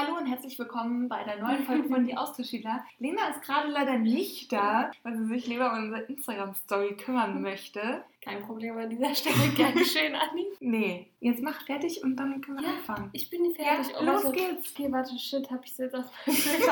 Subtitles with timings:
[0.00, 2.84] Hallo und herzlich willkommen bei der neuen Folge von Die Austauschschüler.
[3.00, 8.04] Lena ist gerade leider nicht da, weil sie sich lieber um unsere Instagram-Story kümmern möchte.
[8.22, 9.48] Kein Problem an dieser Stelle.
[9.56, 10.46] Gerne schön, Anni.
[10.60, 13.10] Nee, jetzt mach fertig und dann können wir Ja, anfangen.
[13.12, 13.92] Ich bin fertig.
[13.92, 14.36] Ja, Oh, los warte.
[14.36, 14.70] geht's.
[14.70, 16.68] Okay, warte, shit, hab ich jetzt auf meinem Bild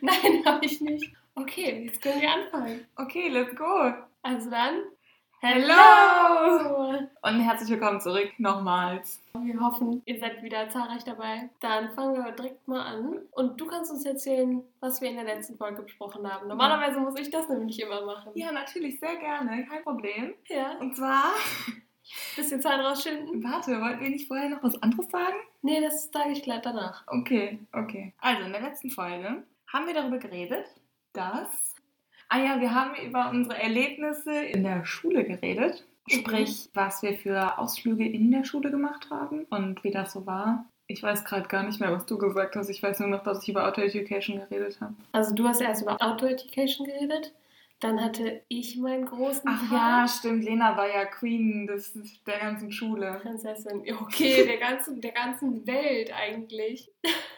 [0.00, 1.12] Nein, hab ich nicht.
[1.36, 2.84] Okay, jetzt können wir anfangen.
[2.96, 3.92] Okay, let's go.
[4.22, 4.82] Also dann,
[5.40, 6.98] Hello!
[7.22, 9.20] Und herzlich willkommen zurück nochmals.
[9.40, 11.48] Wir hoffen, ihr seid wieder zahlreich dabei.
[11.60, 13.18] Dann fangen wir direkt mal an.
[13.30, 16.48] Und du kannst uns erzählen, was wir in der letzten Folge besprochen haben.
[16.48, 18.32] Normalerweise muss ich das nämlich immer machen.
[18.34, 20.34] Ja, natürlich, sehr gerne, kein Problem.
[20.48, 20.76] Ja.
[20.80, 21.26] Und zwar,
[22.34, 23.44] Bisschen Zeit rausschinden.
[23.44, 25.36] warte, wollten wir nicht vorher noch was anderes sagen?
[25.62, 27.04] Nee, das sage ich gleich danach.
[27.06, 28.12] Okay, okay.
[28.18, 30.66] Also in der letzten Folge haben wir darüber geredet,
[31.12, 31.67] dass.
[32.28, 35.84] Ah ja, wir haben über unsere Erlebnisse in der Schule geredet.
[36.08, 36.12] Mhm.
[36.12, 40.66] Sprich, was wir für Ausflüge in der Schule gemacht haben und wie das so war.
[40.86, 42.70] Ich weiß gerade gar nicht mehr, was du gesagt hast.
[42.70, 44.94] Ich weiß nur noch, dass ich über Auto Education geredet habe.
[45.12, 47.34] Also du hast erst über Outdoor Education geredet.
[47.80, 49.72] Dann hatte ich meinen großen Ach Part.
[49.72, 50.44] ja, stimmt.
[50.44, 51.92] Lena war ja Queen des,
[52.26, 53.20] der ganzen Schule.
[53.22, 53.84] Prinzessin.
[54.00, 56.90] Okay, der ganzen, der ganzen Welt eigentlich.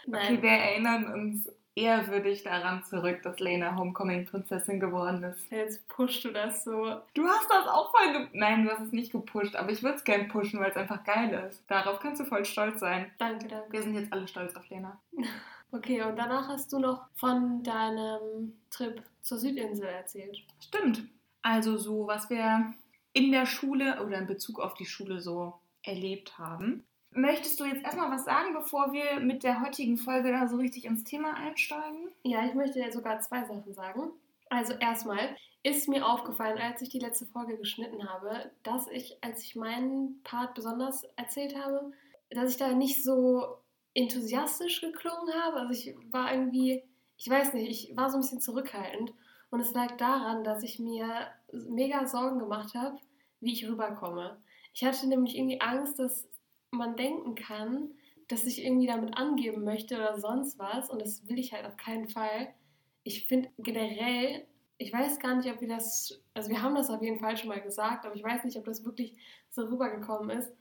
[0.06, 5.50] Okay, wir erinnern uns ehrwürdig daran zurück, dass Lena Homecoming-Prinzessin geworden ist.
[5.50, 7.00] Jetzt pusht du das so.
[7.14, 9.96] Du hast das auch voll ge Nein, du hast es nicht gepusht, aber ich würde
[9.96, 11.62] es gern pushen, weil es einfach geil ist.
[11.68, 13.10] Darauf kannst du voll stolz sein.
[13.18, 13.72] Danke, danke.
[13.72, 15.00] Wir sind jetzt alle stolz auf Lena.
[15.72, 20.36] Okay, und danach hast du noch von deinem Trip zur Südinsel erzählt.
[20.58, 21.04] Stimmt.
[21.42, 22.74] Also so, was wir
[23.12, 26.84] in der Schule oder in Bezug auf die Schule so erlebt haben.
[27.12, 30.84] Möchtest du jetzt erstmal was sagen, bevor wir mit der heutigen Folge da so richtig
[30.84, 32.08] ins Thema einsteigen?
[32.22, 34.12] Ja, ich möchte dir sogar zwei Sachen sagen.
[34.48, 39.42] Also erstmal ist mir aufgefallen, als ich die letzte Folge geschnitten habe, dass ich, als
[39.42, 41.92] ich meinen Part besonders erzählt habe,
[42.30, 43.58] dass ich da nicht so
[43.94, 45.56] enthusiastisch geklungen habe.
[45.56, 46.84] Also ich war irgendwie,
[47.16, 49.12] ich weiß nicht, ich war so ein bisschen zurückhaltend.
[49.50, 52.98] Und es lag daran, dass ich mir mega Sorgen gemacht habe,
[53.40, 54.40] wie ich rüberkomme.
[54.72, 56.28] Ich hatte nämlich irgendwie Angst, dass
[56.70, 57.90] man denken kann,
[58.28, 60.88] dass ich irgendwie damit angeben möchte oder sonst was.
[60.88, 62.54] Und das will ich halt auf keinen Fall.
[63.02, 64.46] Ich finde generell,
[64.78, 67.48] ich weiß gar nicht, ob wir das, also wir haben das auf jeden Fall schon
[67.48, 69.16] mal gesagt, aber ich weiß nicht, ob das wirklich
[69.50, 70.52] so rübergekommen ist,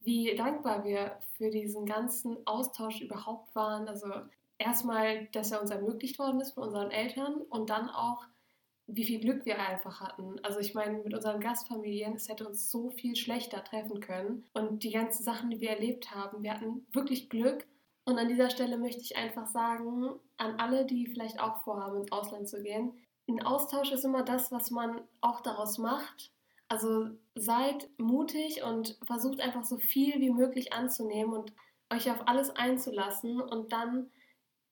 [0.00, 3.86] wie dankbar wir für diesen ganzen Austausch überhaupt waren.
[3.86, 4.08] Also
[4.58, 8.24] erstmal, dass er uns ermöglicht worden ist von unseren Eltern und dann auch,
[8.92, 10.36] wie viel Glück wir einfach hatten.
[10.42, 14.44] Also ich meine, mit unseren Gastfamilien, es hätte uns so viel schlechter treffen können.
[14.52, 17.66] Und die ganzen Sachen, die wir erlebt haben, wir hatten wirklich Glück.
[18.04, 22.12] Und an dieser Stelle möchte ich einfach sagen, an alle, die vielleicht auch vorhaben, ins
[22.12, 22.92] Ausland zu gehen,
[23.28, 26.32] ein Austausch ist immer das, was man auch daraus macht.
[26.68, 31.52] Also seid mutig und versucht einfach so viel wie möglich anzunehmen und
[31.92, 34.10] euch auf alles einzulassen und dann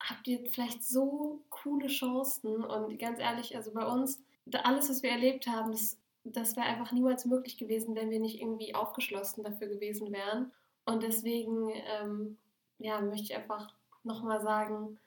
[0.00, 4.22] habt ihr vielleicht so coole Chancen und ganz ehrlich, also bei uns,
[4.64, 8.40] alles, was wir erlebt haben, das, das wäre einfach niemals möglich gewesen, wenn wir nicht
[8.40, 10.52] irgendwie aufgeschlossen dafür gewesen wären.
[10.84, 12.38] Und deswegen, ähm,
[12.78, 14.98] ja, möchte ich einfach nochmal sagen,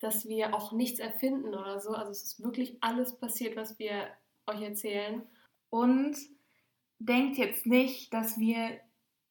[0.00, 1.90] dass wir auch nichts erfinden oder so.
[1.90, 4.08] Also es ist wirklich alles passiert, was wir
[4.46, 5.22] euch erzählen.
[5.70, 6.16] Und
[6.98, 8.80] denkt jetzt nicht, dass wir,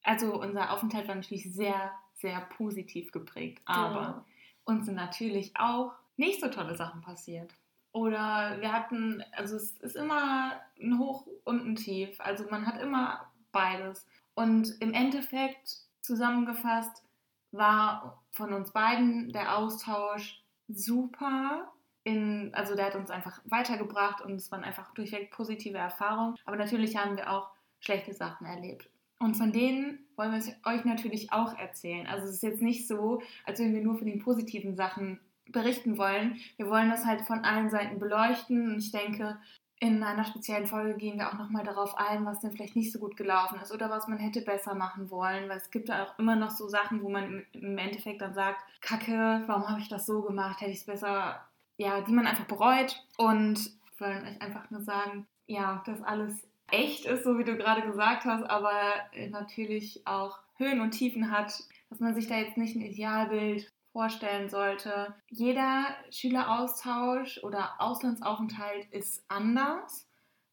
[0.02, 4.24] also unser Aufenthalt war natürlich sehr, sehr positiv geprägt, aber Genau.
[4.68, 7.54] Uns sind natürlich auch nicht so tolle Sachen passiert.
[7.92, 12.20] Oder wir hatten, also es ist immer ein Hoch und ein Tief.
[12.20, 14.06] Also man hat immer beides.
[14.34, 17.02] Und im Endeffekt zusammengefasst
[17.50, 21.72] war von uns beiden der Austausch super.
[22.04, 26.36] In, also der hat uns einfach weitergebracht und es waren einfach durchweg positive Erfahrungen.
[26.44, 27.50] Aber natürlich haben wir auch
[27.80, 28.90] schlechte Sachen erlebt.
[29.20, 32.06] Und von denen wollen wir es euch natürlich auch erzählen.
[32.06, 35.98] Also es ist jetzt nicht so, als wenn wir nur von den positiven Sachen berichten
[35.98, 36.36] wollen.
[36.56, 38.72] Wir wollen das halt von allen Seiten beleuchten.
[38.74, 39.38] Und ich denke,
[39.80, 42.98] in einer speziellen Folge gehen wir auch nochmal darauf ein, was denn vielleicht nicht so
[42.98, 45.48] gut gelaufen ist oder was man hätte besser machen wollen.
[45.48, 48.60] Weil es gibt da auch immer noch so Sachen, wo man im- Endeffekt dann sagt,
[48.80, 50.60] Kacke, warum habe ich das so gemacht?
[50.60, 51.44] Hätte ich es besser,
[51.76, 53.04] ja, die man einfach bereut.
[53.16, 57.82] Und wollen euch einfach nur sagen, ja, dass alles echt ist, so wie du gerade
[57.82, 58.72] gesagt hast, aber
[59.12, 63.72] äh, natürlich auch Höhen und Tiefen hat, dass man sich da jetzt nicht ein Idealbild
[63.92, 65.14] vorstellen sollte.
[65.28, 70.06] Jeder Schüleraustausch oder Auslandsaufenthalt ist anders,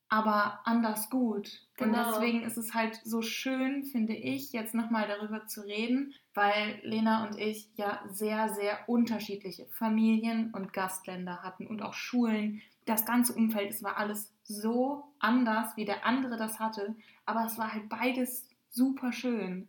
[0.07, 1.67] aber anders gut.
[1.79, 2.11] Und Genau.
[2.11, 7.25] deswegen ist es halt so schön, finde ich, jetzt nochmal darüber zu reden, weil Lena
[7.27, 12.61] und ich ja sehr, sehr unterschiedliche Familien und Gastländer hatten und auch Schulen.
[12.85, 16.95] Das ganze Umfeld, es war alles so anders, wie der andere das hatte,
[17.25, 19.67] aber es war halt beides super schön.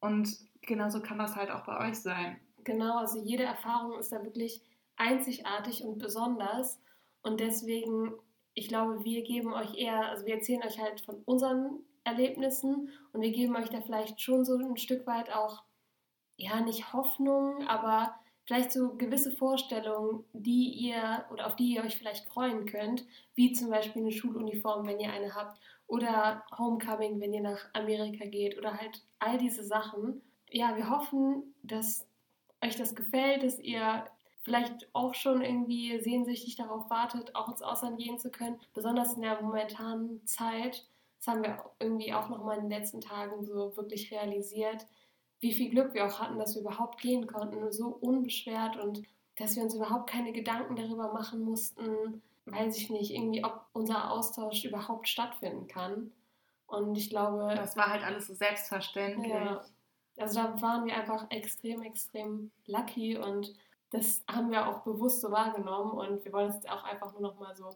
[0.00, 2.40] Und genauso kann das halt auch bei euch sein.
[2.64, 4.62] Genau, also jede Erfahrung ist da wirklich
[4.96, 6.80] einzigartig und besonders.
[7.22, 8.12] Und deswegen,
[8.54, 13.20] ich glaube, wir geben euch eher, also wir erzählen euch halt von unseren Erlebnissen und
[13.20, 15.62] wir geben euch da vielleicht schon so ein Stück weit auch,
[16.36, 18.14] ja, nicht Hoffnung, aber
[18.52, 23.02] vielleicht so gewisse Vorstellungen, die ihr oder auf die ihr euch vielleicht freuen könnt,
[23.34, 28.26] wie zum Beispiel eine Schuluniform, wenn ihr eine habt, oder Homecoming, wenn ihr nach Amerika
[28.26, 30.20] geht, oder halt all diese Sachen.
[30.50, 32.06] Ja, wir hoffen, dass
[32.62, 34.04] euch das gefällt, dass ihr
[34.42, 39.22] vielleicht auch schon irgendwie sehnsüchtig darauf wartet, auch ins Ausland gehen zu können, besonders in
[39.22, 40.84] der momentanen Zeit.
[41.16, 44.86] Das haben wir irgendwie auch noch mal in den letzten Tagen so wirklich realisiert,
[45.42, 49.02] wie viel Glück wir auch hatten, dass wir überhaupt gehen konnten, so unbeschwert und
[49.36, 54.12] dass wir uns überhaupt keine Gedanken darüber machen mussten, weiß ich nicht, irgendwie, ob unser
[54.12, 56.12] Austausch überhaupt stattfinden kann.
[56.66, 57.52] Und ich glaube.
[57.56, 59.32] Das war halt alles so selbstverständlich.
[59.32, 59.64] Ja,
[60.16, 63.52] also da waren wir einfach extrem, extrem lucky und
[63.90, 67.38] das haben wir auch bewusst so wahrgenommen und wir wollen es auch einfach nur noch
[67.38, 67.70] mal so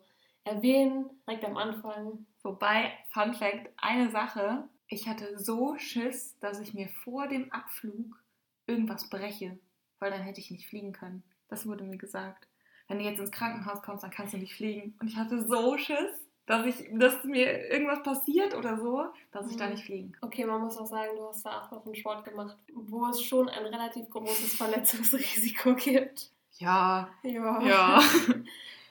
[0.45, 2.27] erwähnen, direkt am Anfang.
[2.43, 8.23] Wobei, Fun Fact, eine Sache, ich hatte so Schiss, dass ich mir vor dem Abflug
[8.67, 9.59] irgendwas breche,
[9.99, 11.23] weil dann hätte ich nicht fliegen können.
[11.49, 12.47] Das wurde mir gesagt.
[12.88, 14.94] Wenn du jetzt ins Krankenhaus kommst, dann kannst du nicht fliegen.
[15.00, 19.56] Und ich hatte so Schiss, dass, ich, dass mir irgendwas passiert oder so, dass ich
[19.56, 19.73] da mhm.
[19.73, 20.12] nicht fliegen.
[20.21, 23.49] Okay, man muss auch sagen, du hast da acht Wochen Sport gemacht, wo es schon
[23.49, 26.31] ein relativ großes Verletzungsrisiko gibt.
[26.59, 27.09] Ja.
[27.23, 27.61] Ja.
[27.61, 28.00] Ja.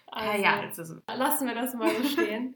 [0.07, 0.95] also, ja, ja also.
[1.07, 2.56] lassen wir das mal so stehen.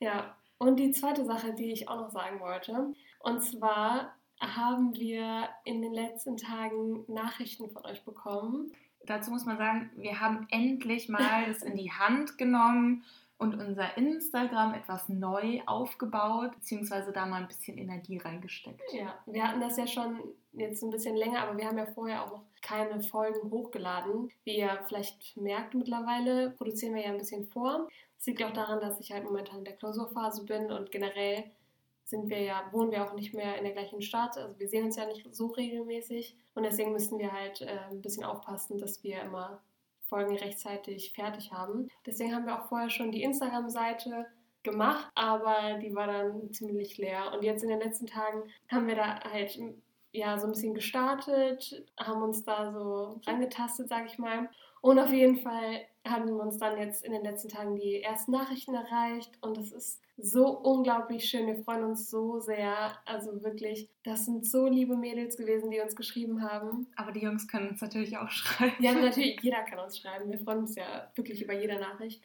[0.00, 0.36] ja.
[0.58, 5.82] Und die zweite Sache, die ich auch noch sagen wollte, und zwar haben wir in
[5.82, 8.72] den letzten Tagen Nachrichten von euch bekommen.
[9.06, 13.04] Dazu muss man sagen, wir haben endlich mal das in die Hand genommen
[13.36, 18.80] und unser Instagram etwas neu aufgebaut, beziehungsweise da mal ein bisschen Energie reingesteckt.
[18.92, 20.20] Ja, wir hatten das ja schon
[20.52, 24.30] jetzt ein bisschen länger, aber wir haben ja vorher auch noch keine Folgen hochgeladen.
[24.44, 27.88] Wie ihr vielleicht merkt mittlerweile, produzieren wir ja ein bisschen vor.
[28.24, 31.44] Das liegt auch daran, dass ich halt momentan in der Klausurphase bin und generell
[32.04, 34.38] sind wir ja, wohnen wir auch nicht mehr in der gleichen Stadt.
[34.38, 38.00] Also wir sehen uns ja nicht so regelmäßig und deswegen müssen wir halt äh, ein
[38.00, 39.60] bisschen aufpassen, dass wir immer
[40.08, 41.90] Folgen rechtzeitig fertig haben.
[42.06, 44.24] Deswegen haben wir auch vorher schon die Instagram-Seite
[44.62, 47.30] gemacht, aber die war dann ziemlich leer.
[47.34, 49.58] Und jetzt in den letzten Tagen haben wir da halt
[50.12, 54.48] ja so ein bisschen gestartet, haben uns da so rangetastet, sag ich mal.
[54.80, 58.74] Und auf jeden Fall haben uns dann jetzt in den letzten Tagen die ersten Nachrichten
[58.74, 61.46] erreicht und es ist so unglaublich schön.
[61.46, 62.96] Wir freuen uns so sehr.
[63.04, 66.86] Also wirklich, das sind so liebe Mädels gewesen, die uns geschrieben haben.
[66.96, 68.74] Aber die Jungs können uns natürlich auch schreiben.
[68.78, 70.30] Ja, natürlich, jeder kann uns schreiben.
[70.30, 72.22] Wir freuen uns ja wirklich über jede Nachricht.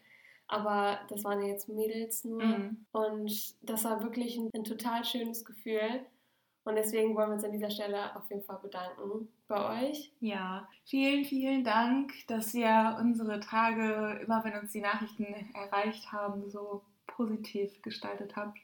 [0.48, 2.44] Aber das waren ja jetzt Mädels nur.
[2.44, 2.86] Mhm.
[2.92, 6.06] Und das war wirklich ein, ein total schönes Gefühl.
[6.64, 10.12] Und deswegen wollen wir uns an dieser Stelle auf jeden Fall bedanken bei euch.
[10.20, 16.50] Ja, vielen, vielen Dank, dass ihr unsere Tage, immer wenn uns die Nachrichten erreicht haben,
[16.50, 18.60] so positiv gestaltet habt.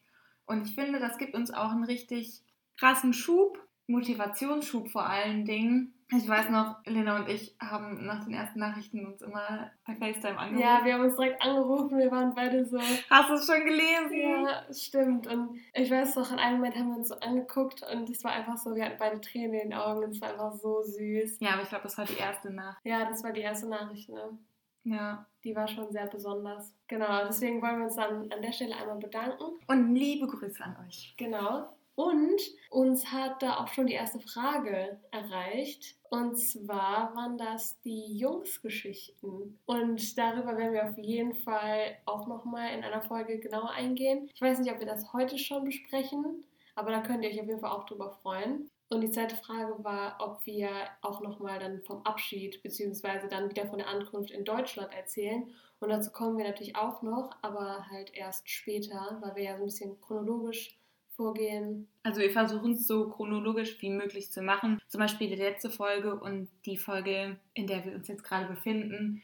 [0.45, 2.42] Und ich finde, das gibt uns auch einen richtig
[2.77, 8.33] krassen Schub, Motivationsschub vor allen Dingen, ich weiß noch, Lena und ich haben nach den
[8.35, 10.61] ersten Nachrichten uns immer bei FaceTime angerufen.
[10.61, 12.79] Ja, wir haben uns direkt angerufen, wir waren beide so.
[12.79, 14.13] Hast du es schon gelesen?
[14.13, 15.25] Ja, stimmt.
[15.25, 18.33] Und ich weiß noch, in einem Moment haben wir uns so angeguckt und es war
[18.33, 21.39] einfach so, wir hatten beide Tränen in den Augen und es war einfach so süß.
[21.39, 22.85] Ja, aber ich glaube, das war die erste Nachricht.
[22.85, 24.37] Ja, das war die erste Nachricht, ne?
[24.83, 25.25] Ja.
[25.44, 26.75] Die war schon sehr besonders.
[26.87, 29.44] Genau, deswegen wollen wir uns dann an der Stelle einmal bedanken.
[29.68, 31.15] Und liebe Grüße an euch.
[31.18, 31.74] Genau.
[31.95, 35.95] Und uns hat da auch schon die erste Frage erreicht.
[36.09, 39.57] Und zwar waren das die Jungsgeschichten.
[39.66, 44.30] Und darüber werden wir auf jeden Fall auch nochmal in einer Folge genauer eingehen.
[44.33, 46.44] Ich weiß nicht, ob wir das heute schon besprechen,
[46.75, 48.69] aber da könnt ihr euch auf jeden Fall auch drüber freuen.
[48.90, 50.69] Und die zweite Frage war, ob wir
[51.02, 53.28] auch nochmal dann vom Abschied bzw.
[53.30, 55.49] dann wieder von der Ankunft in Deutschland erzählen.
[55.80, 59.64] Und dazu kommen wir natürlich auch noch, aber halt erst später, weil wir ja so
[59.64, 60.78] ein bisschen chronologisch
[61.16, 61.88] vorgehen.
[62.04, 64.80] Also wir versuchen es so chronologisch wie möglich zu machen.
[64.88, 69.22] Zum Beispiel die letzte Folge und die Folge, in der wir uns jetzt gerade befinden,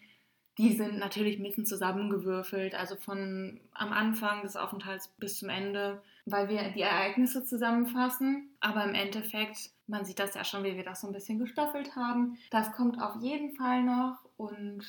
[0.58, 6.02] die sind natürlich ein bisschen zusammengewürfelt, also von am Anfang des Aufenthalts bis zum Ende,
[6.26, 8.50] weil wir die Ereignisse zusammenfassen.
[8.60, 11.96] Aber im Endeffekt, man sieht das ja schon, wie wir das so ein bisschen gestaffelt
[11.96, 12.38] haben.
[12.52, 14.86] Das kommt auf jeden Fall noch und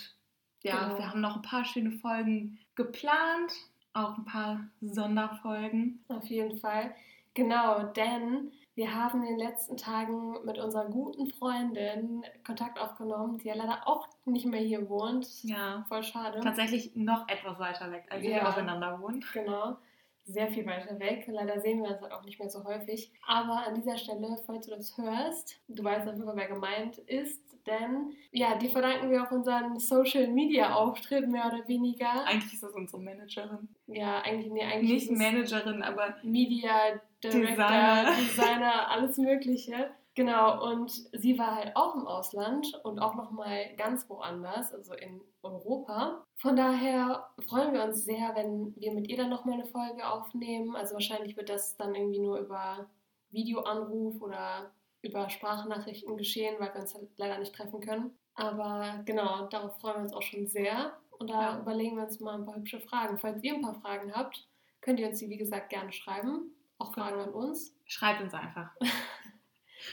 [0.62, 0.98] ja, genau.
[0.98, 3.52] wir haben noch ein paar schöne Folgen geplant
[3.94, 6.04] auch ein paar Sonderfolgen.
[6.08, 6.94] Auf jeden Fall.
[7.34, 13.48] Genau, denn wir haben in den letzten Tagen mit unserer guten Freundin Kontakt aufgenommen, die
[13.48, 15.42] ja leider auch nicht mehr hier wohnt.
[15.44, 15.84] Ja.
[15.88, 16.40] Voll schade.
[16.40, 18.30] Tatsächlich noch etwas weiter weg, als ja.
[18.30, 19.24] wir aufeinander wohnen.
[19.32, 19.76] Genau.
[20.24, 21.24] Sehr viel weiter weg.
[21.26, 23.12] Leider sehen wir uns halt auch nicht mehr so häufig.
[23.26, 26.98] Aber an dieser Stelle, falls du das hörst, du weißt auf jeden Fall, wer gemeint
[26.98, 32.24] ist, denn ja, die verdanken wir auch unseren Social Media Auftritt mehr oder weniger.
[32.26, 33.68] Eigentlich ist das unsere Managerin.
[33.86, 39.90] Ja, eigentlich nee, eigentlich nicht Managerin, aber Media Director, Designer, Designer alles Mögliche.
[40.14, 45.22] Genau, und sie war halt auch im Ausland und auch nochmal ganz woanders, also in
[45.42, 46.26] Europa.
[46.36, 50.76] Von daher freuen wir uns sehr, wenn wir mit ihr dann nochmal eine Folge aufnehmen.
[50.76, 52.90] Also wahrscheinlich wird das dann irgendwie nur über
[53.30, 58.16] Videoanruf oder über Sprachnachrichten geschehen, weil wir uns halt leider nicht treffen können.
[58.34, 60.92] Aber genau, darauf freuen wir uns auch schon sehr.
[61.18, 61.58] Und da ja.
[61.60, 63.18] überlegen wir uns mal ein paar hübsche Fragen.
[63.18, 64.46] Falls ihr ein paar Fragen habt,
[64.82, 66.54] könnt ihr uns die, wie gesagt, gerne schreiben.
[66.78, 67.74] Auch Fragen an uns.
[67.86, 68.70] Schreibt uns einfach.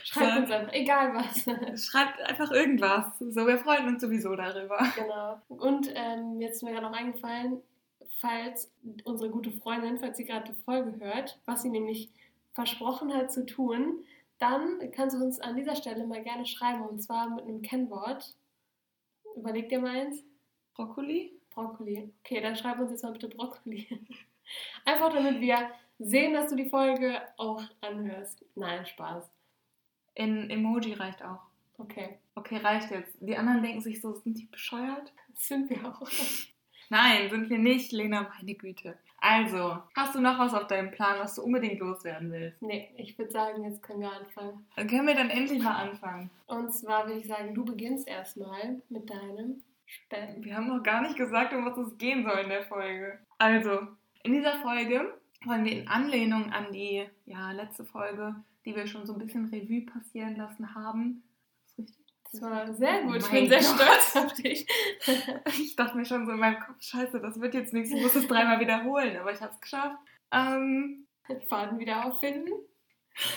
[0.04, 1.44] Schreibt uns einfach, egal was.
[1.90, 3.18] Schreibt einfach irgendwas.
[3.18, 4.78] So, wir freuen uns sowieso darüber.
[4.96, 5.40] Genau.
[5.48, 7.62] Und ähm, jetzt ist mir gerade noch eingefallen,
[8.18, 8.70] falls
[9.04, 12.10] unsere gute Freundin, falls sie gerade die Folge hört, was sie nämlich
[12.52, 14.04] versprochen hat zu tun,
[14.38, 18.34] dann kannst du uns an dieser Stelle mal gerne schreiben und zwar mit einem Kennwort.
[19.36, 20.24] Überleg dir mal eins.
[20.74, 21.32] Brokkoli?
[21.50, 22.12] Brokkoli.
[22.24, 23.86] Okay, dann schreib uns jetzt mal bitte Brokkoli.
[24.84, 28.44] Einfach damit wir sehen, dass du die Folge auch anhörst.
[28.54, 29.30] Nein, Spaß.
[30.14, 31.40] In Emoji reicht auch.
[31.78, 32.18] Okay.
[32.34, 33.16] Okay, reicht jetzt.
[33.20, 35.12] Die anderen denken sich so, sind die bescheuert?
[35.34, 36.02] Das sind wir auch.
[36.90, 38.98] Nein, sind wir nicht, Lena, meine Güte.
[39.20, 42.60] Also, hast du noch was auf deinem Plan, was du unbedingt loswerden willst?
[42.62, 44.66] Nee, ich würde sagen, jetzt können wir anfangen.
[44.76, 46.30] Dann können wir dann endlich mal anfangen.
[46.46, 50.42] Und zwar würde ich sagen, du beginnst erstmal mit deinem Spenden.
[50.42, 53.18] Wir haben noch gar nicht gesagt, um was es gehen soll in der Folge.
[53.38, 53.80] Also,
[54.22, 55.14] in dieser Folge
[55.44, 59.46] wollen wir in Anlehnung an die ja, letzte Folge die wir schon so ein bisschen
[59.46, 61.22] Revue passieren lassen haben.
[61.76, 62.04] Das, richtig?
[62.30, 63.16] das war sehr gut.
[63.16, 63.76] ich bin sehr Gott.
[63.76, 64.66] stolz auf dich.
[65.60, 68.14] ich dachte mir schon so in meinem Kopf, scheiße, das wird jetzt nichts, ich muss
[68.14, 69.96] es dreimal wiederholen, aber ich habe es geschafft.
[70.32, 71.06] Ähm,
[71.48, 72.52] Faden wieder auffinden?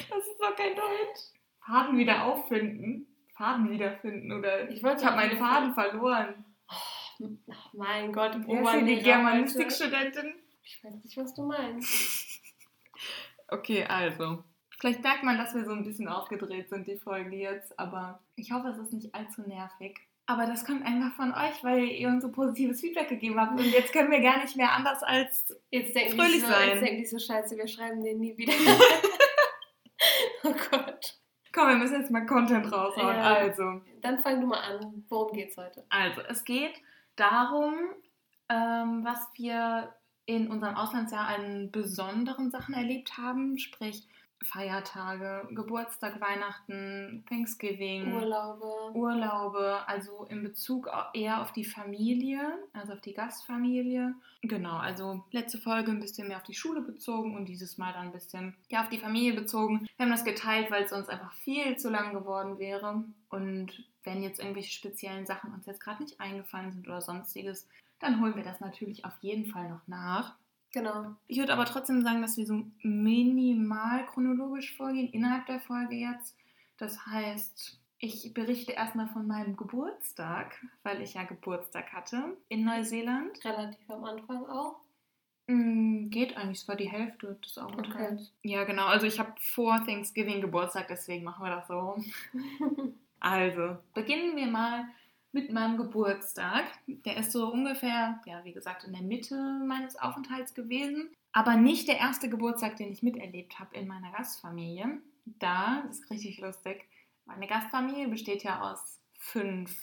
[0.10, 1.32] Das ist doch kein Deutsch.
[1.65, 3.08] Faden wieder auffinden?
[3.36, 6.46] Faden wiederfinden oder ich, ich habe meinen Faden verloren.
[6.70, 7.27] Oh,
[7.74, 10.36] mein Gott, wo war die Germanistikstudentin?
[10.63, 12.42] Ich weiß nicht, was du meinst.
[13.50, 14.44] okay, also.
[14.80, 18.51] Vielleicht merkt man, dass wir so ein bisschen aufgedreht sind, die Folge jetzt, aber ich
[18.51, 20.00] hoffe, es ist nicht allzu nervig.
[20.25, 23.60] Aber das kommt einfach von euch, weil ihr uns so positives Feedback gegeben habt.
[23.60, 26.70] Und jetzt können wir gar nicht mehr anders als jetzt fröhlich so, sein.
[26.70, 28.53] Jetzt denken die so scheiße, wir schreiben den nie wieder.
[30.44, 31.20] oh Gott.
[31.51, 33.15] Komm, wir müssen jetzt mal Content raushauen.
[33.15, 33.36] Ja.
[33.36, 33.82] Also.
[34.01, 35.03] Dann fang du mal an.
[35.10, 35.86] Worum geht's heute?
[35.89, 36.82] Also, es geht
[37.18, 37.75] darum,
[38.50, 39.94] ähm, was wir
[40.25, 43.58] in unserem Auslandsjahr an besonderen Sachen erlebt haben.
[43.58, 44.08] Sprich,
[44.43, 48.91] Feiertage, Geburtstag, Weihnachten, Thanksgiving, Urlaube.
[48.93, 54.13] Urlaube, also in Bezug eher auf die Familie, also auf die Gastfamilie.
[54.41, 58.07] Genau, also letzte Folge ein bisschen mehr auf die Schule bezogen und dieses Mal dann
[58.07, 59.88] ein bisschen ja, auf die Familie bezogen.
[59.97, 63.03] Wir haben das geteilt, weil es uns einfach viel zu lang geworden wäre.
[63.29, 67.67] Und wenn jetzt irgendwelche speziellen Sachen uns jetzt gerade nicht eingefallen sind oder sonstiges,
[68.00, 70.35] dann holen wir das natürlich auf jeden Fall noch nach.
[70.74, 71.15] Genau.
[71.27, 76.36] Ich würde aber trotzdem sagen, dass wir so minimal chronologisch vorgehen innerhalb der Folge jetzt.
[76.77, 83.46] Das heißt, ich berichte erstmal von meinem Geburtstag, weil ich ja Geburtstag hatte in Neuseeland.
[83.46, 84.82] Relativ am Anfang auch.
[85.48, 88.34] Mm, geht eigentlich, es war die Hälfte des Aufenthalts.
[88.39, 88.50] Okay.
[88.53, 88.88] Ja, genau.
[88.88, 91.98] Also ich habe vor Thanksgiving Geburtstag, deswegen machen wir das so.
[93.20, 94.86] also, beginnen wir mal
[95.33, 96.63] mit meinem Geburtstag.
[96.87, 99.35] Der ist so ungefähr, ja, wie gesagt, in der Mitte
[99.67, 101.09] meines Aufenthalts gewesen.
[101.33, 105.01] Aber nicht der erste Geburtstag, den ich miterlebt habe in meiner Gastfamilie.
[105.25, 106.87] Da, das ist richtig lustig,
[107.25, 109.73] meine Gastfamilie besteht ja aus fünf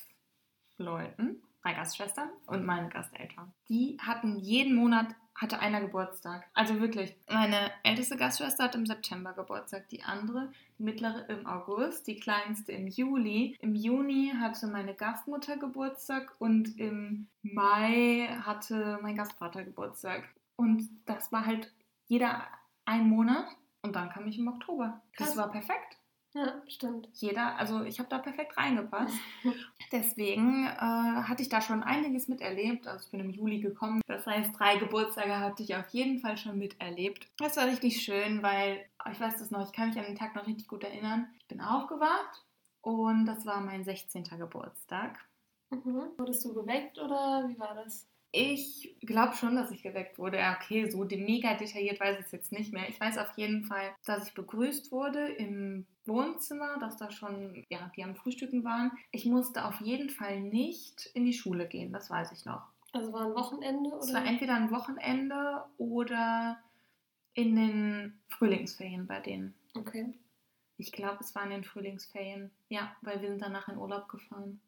[0.77, 3.53] Leuten, drei Gastschwestern und meine Gasteltern.
[3.69, 6.49] Die hatten jeden Monat hatte einer Geburtstag.
[6.55, 7.17] Also wirklich.
[7.29, 12.73] Meine älteste Gastschwester hat im September Geburtstag, die andere, die mittlere im August, die kleinste
[12.73, 13.57] im Juli.
[13.61, 20.29] Im Juni hatte meine Gastmutter Geburtstag und im Mai hatte mein Gastvater Geburtstag.
[20.57, 21.73] Und das war halt
[22.07, 22.43] jeder
[22.85, 23.47] ein Monat
[23.83, 25.01] und dann kam ich im Oktober.
[25.17, 26.00] Das war perfekt.
[26.33, 27.09] Ja, stimmt.
[27.15, 29.15] Jeder, also ich habe da perfekt reingepasst.
[29.93, 32.87] Deswegen äh, hatte ich da schon einiges miterlebt.
[32.87, 34.01] Also ich bin im Juli gekommen.
[34.07, 37.27] Das heißt, drei Geburtstage hatte ich auf jeden Fall schon miterlebt.
[37.39, 40.37] Das war richtig schön, weil, ich weiß das noch, ich kann mich an den Tag
[40.37, 41.27] noch richtig gut erinnern.
[41.41, 42.45] Ich bin aufgewacht
[42.81, 44.25] und das war mein 16.
[44.39, 45.19] Geburtstag.
[45.71, 46.13] Mhm.
[46.17, 48.07] Wurdest du geweckt oder wie war das?
[48.33, 50.39] Ich glaube schon, dass ich geweckt wurde.
[50.57, 52.89] Okay, so mega detailliert weiß ich es jetzt nicht mehr.
[52.89, 57.91] Ich weiß auf jeden Fall, dass ich begrüßt wurde im Wohnzimmer, dass da schon, ja,
[57.97, 58.93] die am Frühstücken waren.
[59.13, 62.67] Ich musste auf jeden Fall nicht in die Schule gehen, das weiß ich noch.
[62.93, 63.91] Also war ein Wochenende?
[63.91, 64.01] Oder?
[64.01, 66.59] Es war entweder ein Wochenende oder
[67.35, 69.55] In den Frühlingsferien bei denen.
[69.75, 70.13] Okay.
[70.77, 72.51] Ich glaube, es waren in den Frühlingsferien.
[72.69, 74.61] Ja, weil wir sind danach in Urlaub gefahren.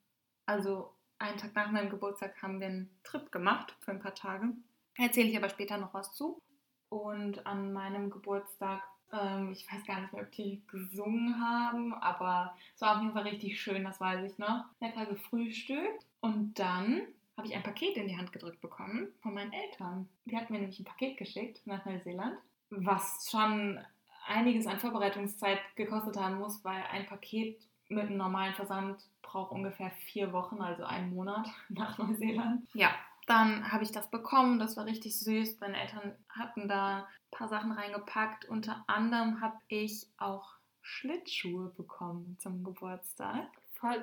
[0.46, 4.52] Also einen Tag nach meinem Geburtstag haben wir einen Trip gemacht für ein paar Tage.
[4.96, 6.40] Erzähle ich aber später noch was zu.
[6.88, 8.82] Und an meinem Geburtstag,
[9.12, 13.12] ähm, ich weiß gar nicht mehr, ob die gesungen haben, aber es war auf jeden
[13.12, 14.64] Fall richtig schön, das weiß ich noch.
[14.80, 17.02] Lecker gefrühstückt und dann
[17.36, 20.08] habe ich ein Paket in die Hand gedrückt bekommen von meinen Eltern.
[20.26, 22.36] Die hatten mir nämlich ein Paket geschickt nach Neuseeland,
[22.70, 23.80] was schon
[24.26, 29.90] einiges an Vorbereitungszeit gekostet haben muss, weil ein Paket mit einem normalen Versand braucht ungefähr
[30.06, 32.66] vier Wochen, also einen Monat nach Neuseeland.
[32.74, 32.92] Ja,
[33.26, 34.58] dann habe ich das bekommen.
[34.58, 35.60] Das war richtig süß.
[35.60, 38.46] Meine Eltern hatten da ein paar Sachen reingepackt.
[38.46, 43.46] Unter anderem habe ich auch Schlittschuhe bekommen zum Geburtstag.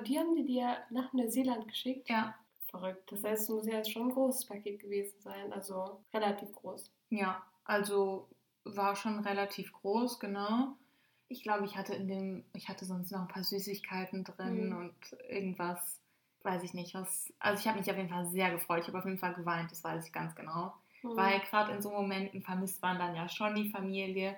[0.06, 2.08] Die haben die dir nach Neuseeland geschickt?
[2.08, 2.34] Ja.
[2.70, 3.10] Verrückt.
[3.10, 5.52] Das heißt, es muss ja jetzt schon ein großes Paket gewesen sein.
[5.52, 6.90] Also relativ groß.
[7.08, 8.28] Ja, also
[8.64, 10.76] war schon relativ groß, genau.
[11.28, 14.76] Ich glaube, ich hatte in dem, ich hatte sonst noch ein paar Süßigkeiten drin Mhm.
[14.76, 15.99] und irgendwas,
[16.42, 17.32] weiß ich nicht, was.
[17.38, 18.80] Also ich habe mich auf jeden Fall sehr gefreut.
[18.82, 20.72] Ich habe auf jeden Fall geweint, das weiß ich ganz genau.
[21.02, 21.16] Mhm.
[21.16, 24.36] Weil gerade in so Momenten vermisst man dann ja schon die Familie,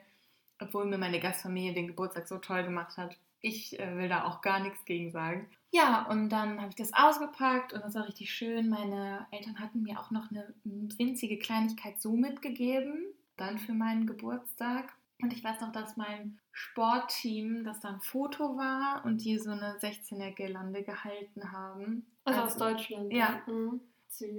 [0.60, 3.16] obwohl mir meine Gastfamilie den Geburtstag so toll gemacht hat.
[3.40, 5.48] Ich äh, will da auch gar nichts gegen sagen.
[5.72, 8.68] Ja, und dann habe ich das ausgepackt und das war richtig schön.
[8.68, 13.06] Meine Eltern hatten mir auch noch eine winzige Kleinigkeit so mitgegeben,
[13.36, 14.92] dann für meinen Geburtstag.
[15.22, 19.50] Und ich weiß noch, dass mein Sportteam, dass da ein Foto war und die so
[19.52, 22.06] eine 16er Girlande gehalten haben.
[22.24, 23.12] also aus Deutschland.
[23.12, 23.40] Ja.
[23.46, 23.80] Mhm.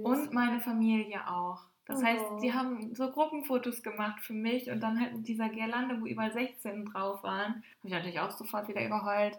[0.04, 1.64] Und meine Familie auch.
[1.86, 2.04] Das Oh.
[2.04, 6.06] heißt, die haben so Gruppenfotos gemacht für mich und dann halt mit dieser Girlande, wo
[6.06, 7.54] über 16 drauf waren.
[7.56, 9.38] Habe ich natürlich auch sofort wieder überheult.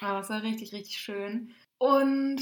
[0.00, 1.50] Aber es war richtig, richtig schön.
[1.78, 2.40] Und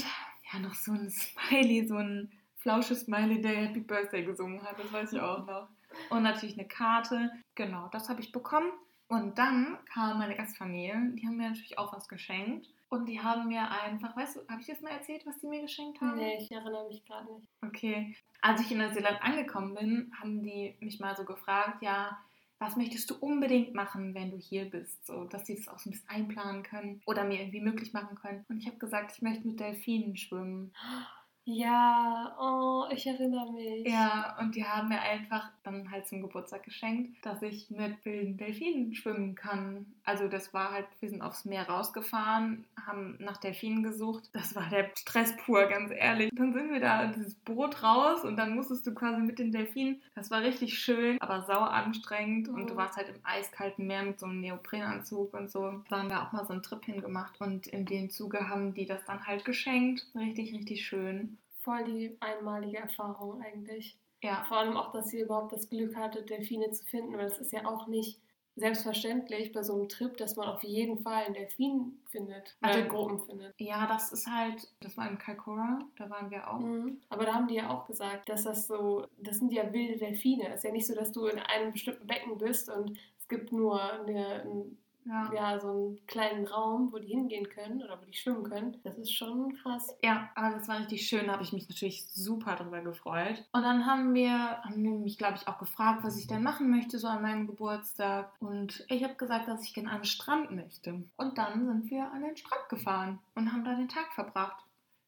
[0.51, 4.79] ja, noch so ein Smiley, so ein Flausche-Smiley, der Happy Birthday gesungen hat.
[4.79, 5.67] Das weiß ich auch noch.
[6.09, 7.31] Und natürlich eine Karte.
[7.55, 8.71] Genau, das habe ich bekommen.
[9.07, 10.95] Und dann kam meine Gastfamilie.
[11.13, 12.67] Die haben mir natürlich auch was geschenkt.
[12.89, 15.61] Und die haben mir einfach, weißt du, habe ich das mal erzählt, was die mir
[15.61, 16.15] geschenkt haben?
[16.15, 17.47] Nee, ich erinnere mich gerade nicht.
[17.65, 18.15] Okay.
[18.41, 22.19] Als ich in Neuseeland angekommen bin, haben die mich mal so gefragt, ja,
[22.59, 25.05] was möchtest du unbedingt machen, wenn du hier bist?
[25.05, 28.15] So, dass sie das auch so ein bisschen einplanen können oder mir irgendwie möglich machen
[28.15, 28.45] können.
[28.47, 30.73] Und ich habe gesagt, ich möchte mit Delfinen schwimmen.
[31.45, 33.85] Ja, oh, ich erinnere mich.
[33.85, 38.37] Ja, und die haben mir einfach dann halt zum Geburtstag geschenkt, dass ich mit wilden
[38.37, 39.85] Delfinen schwimmen kann.
[40.05, 44.29] Also das war halt, wir sind aufs Meer rausgefahren, haben nach Delfinen gesucht.
[44.31, 46.31] Das war der Stress pur, ganz ehrlich.
[46.33, 49.51] Dann sind wir da in dieses Boot raus und dann musstest du quasi mit den
[49.51, 50.01] Delfinen.
[50.15, 52.77] Das war richtig schön, aber sauer anstrengend und du Mhm.
[52.77, 55.83] warst halt im eiskalten Meer mit so einem Neoprenanzug und so.
[55.89, 58.85] Da haben wir auch mal so einen Trip hingemacht und in dem Zuge haben die
[58.85, 60.07] das dann halt geschenkt.
[60.15, 61.32] Richtig, richtig schön.
[61.63, 63.97] Voll die einmalige Erfahrung eigentlich.
[64.21, 67.39] Ja, Vor allem auch, dass sie überhaupt das Glück hatte, Delfine zu finden, weil es
[67.39, 68.19] ist ja auch nicht
[68.55, 72.89] selbstverständlich bei so einem Trip, dass man auf jeden Fall einen Delfin findet, Also- also
[72.89, 73.53] Gruppen findet.
[73.59, 76.59] Ja, das ist halt, das war in Kaikoura, da waren wir auch.
[76.59, 77.01] Mhm.
[77.09, 80.49] Aber da haben die ja auch gesagt, dass das so, das sind ja wilde Delfine.
[80.49, 83.51] Es ist ja nicht so, dass du in einem bestimmten Becken bist und es gibt
[83.51, 85.31] nur eine, ein, Ja.
[85.33, 88.77] ja, so einen kleinen Raum, wo die hingehen können oder wo die schwimmen können.
[88.83, 89.95] Das ist schon krass.
[90.03, 93.43] ja, aber das war richtig schön, da habe ich mich natürlich super drüber gefreut.
[93.51, 94.31] Und dann haben wir,
[94.63, 97.47] haben die mich, glaube ich, auch gefragt, was ich denn machen möchte, so an meinem
[97.47, 98.31] Geburtstag.
[98.39, 101.03] Und ich habe gesagt, dass ich gerne an den Strand möchte.
[101.17, 104.63] Und dann sind wir an den Strand gefahren und haben da den Tag verbracht.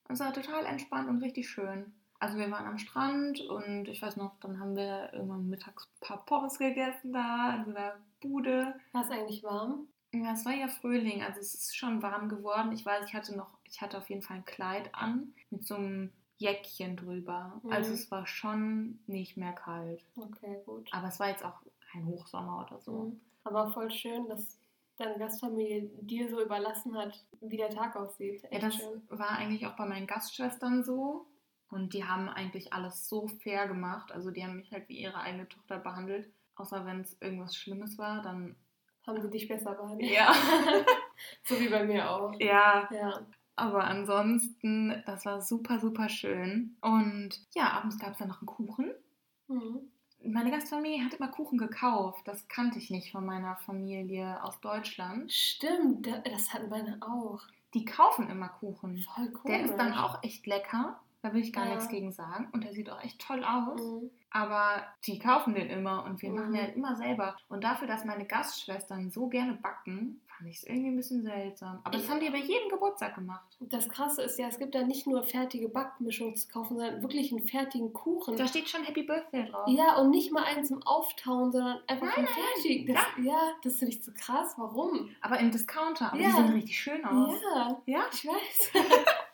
[0.08, 1.94] Und es war total entspannt und richtig schön.
[2.26, 6.08] Also wir waren am Strand und ich weiß noch, dann haben wir irgendwann mittags ein
[6.08, 8.74] paar Pommes gegessen da in so einer Bude.
[8.94, 9.88] War es eigentlich warm?
[10.12, 12.72] Ja, es war ja Frühling, also es ist schon warm geworden.
[12.72, 15.76] Ich weiß, ich hatte noch, ich hatte auf jeden Fall ein Kleid an mit so
[15.76, 17.62] einem Jäckchen drüber.
[17.62, 17.72] Mhm.
[17.72, 20.04] Also es war schon nicht mehr kalt.
[20.16, 20.90] Okay, gut.
[20.94, 21.62] Aber es war jetzt auch
[21.92, 22.92] kein Hochsommer oder so.
[22.92, 23.22] Mhm.
[23.44, 24.58] Aber voll schön, dass
[24.98, 28.42] deine Gastfamilie dir so überlassen hat, wie der Tag aussieht.
[28.42, 29.04] Ja, Echt das schön.
[29.10, 31.28] war eigentlich auch bei meinen Gastschwestern so.
[31.70, 34.12] Und die haben eigentlich alles so fair gemacht.
[34.12, 36.32] Also die haben mich halt wie ihre eigene Tochter behandelt.
[36.56, 38.56] Außer wenn es irgendwas Schlimmes war, dann.
[39.06, 40.10] Haben sie dich besser behandelt?
[40.12, 40.34] Ja.
[41.44, 42.34] so wie bei mir auch.
[42.40, 43.20] Ja, Ja.
[43.58, 46.76] Aber ansonsten, das war super, super schön.
[46.82, 48.92] Und ja, abends gab es dann noch einen Kuchen.
[49.48, 49.80] Mhm.
[50.26, 52.28] Meine Gastfamilie hat immer Kuchen gekauft.
[52.28, 55.32] Das kannte ich nicht von meiner Familie aus Deutschland.
[55.32, 57.42] Stimmt, da- das hatten meine auch.
[57.74, 58.98] Die kaufen immer Kuchen.
[58.98, 59.52] Voll cool.
[59.52, 61.00] Der ist dann auch echt lecker.
[61.26, 61.72] Da will ich gar Ja.
[61.74, 62.50] nichts gegen sagen.
[62.54, 63.82] Und der sieht auch echt toll aus.
[63.82, 64.12] Mhm.
[64.30, 66.36] Aber die kaufen den immer und wir Mhm.
[66.36, 67.36] machen den halt immer selber.
[67.50, 71.80] Und dafür, dass meine Gastschwestern so gerne backen, Fand ich irgendwie ein bisschen seltsam.
[71.86, 73.56] Aber das haben die bei jedem Geburtstag gemacht.
[73.62, 77.32] Das Krasse ist ja, es gibt da nicht nur fertige Backmischungen zu kaufen, sondern wirklich
[77.32, 78.36] einen fertigen Kuchen.
[78.36, 79.64] Da steht schon Happy Birthday drauf.
[79.70, 82.94] Ja, und nicht mal einen zum Auftauen, sondern einfach einen fertigen.
[82.94, 83.40] Das, ja.
[83.64, 84.56] das finde ich so krass.
[84.58, 85.10] Warum?
[85.22, 86.12] Aber im Discounter.
[86.12, 86.28] Aber Ja.
[86.28, 87.40] die sehen richtig schön aus.
[87.56, 88.04] Ja, Ja?
[88.12, 88.72] ich weiß.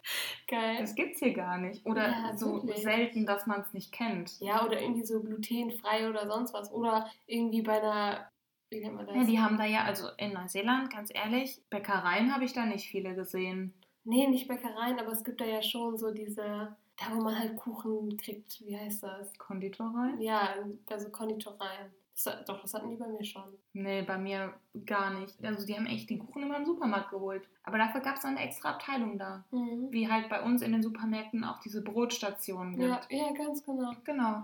[0.51, 0.77] Geil.
[0.79, 1.85] Das gibt's hier gar nicht.
[1.85, 2.83] Oder Ja, so wirklich.
[2.83, 4.37] selten, dass man es nicht kennt.
[4.41, 6.69] Ja, oder irgendwie so glutenfrei oder sonst was.
[6.73, 8.29] Oder irgendwie bei einer,
[8.69, 9.15] wie nennt man das?
[9.15, 12.89] Ja, die haben da ja, also in Neuseeland, ganz ehrlich, Bäckereien habe ich da nicht
[12.89, 13.73] viele gesehen.
[14.03, 17.55] Nee, nicht Bäckereien, aber es gibt da ja schon so diese, da wo man halt
[17.55, 19.33] Kuchen kriegt, wie heißt das?
[19.37, 20.19] Konditoreien?
[20.19, 21.93] Ja, bei so Konditoreien.
[22.13, 23.43] Das, doch, das hatten die bei mir schon.
[23.73, 24.53] Nee, bei mir
[24.85, 25.43] gar nicht.
[25.43, 27.47] Also die haben echt den Kuchen immer im Supermarkt geholt.
[27.63, 29.43] Aber dafür gab es eine extra Abteilung da.
[29.51, 29.87] Mhm.
[29.91, 33.11] Wie halt bei uns in den Supermärkten auch diese Brotstationen Ja, gibt.
[33.11, 33.91] ja, ganz genau.
[34.03, 34.43] Genau.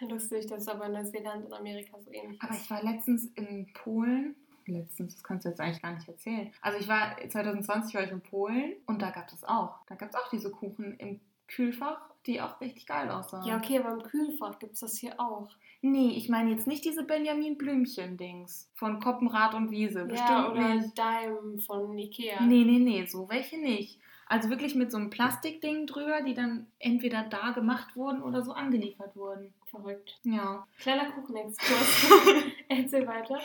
[0.00, 2.40] Lustig, das ist aber in Neuseeland und Amerika so ähnlich.
[2.40, 2.62] Aber ist.
[2.64, 4.36] ich war letztens in Polen.
[4.66, 6.50] Letztens, das kannst du jetzt eigentlich gar nicht erzählen.
[6.62, 9.84] Also ich war 2020 war ich in Polen und da gab es auch.
[9.86, 13.46] Da gab es auch diese Kuchen im Kühlfach, die auch richtig geil aussahen.
[13.46, 15.48] Ja, okay, aber im Kühlfach gibt es das hier auch.
[15.82, 20.06] Nee, ich meine jetzt nicht diese Benjamin Blümchen-Dings von Koppenrad und Wiese.
[20.06, 20.96] Bestimmt ja, oder nicht.
[20.96, 22.40] Dime von Ikea.
[22.42, 23.98] Nee, nee, nee, so welche nicht.
[24.26, 28.52] Also wirklich mit so einem Plastikding drüber, die dann entweder da gemacht wurden oder so
[28.52, 29.52] angeliefert wurden.
[29.66, 30.18] Verrückt.
[30.22, 30.66] Ja.
[30.78, 32.06] Kleiner Kuchenexkurs.
[32.68, 33.38] Erzähl weiter.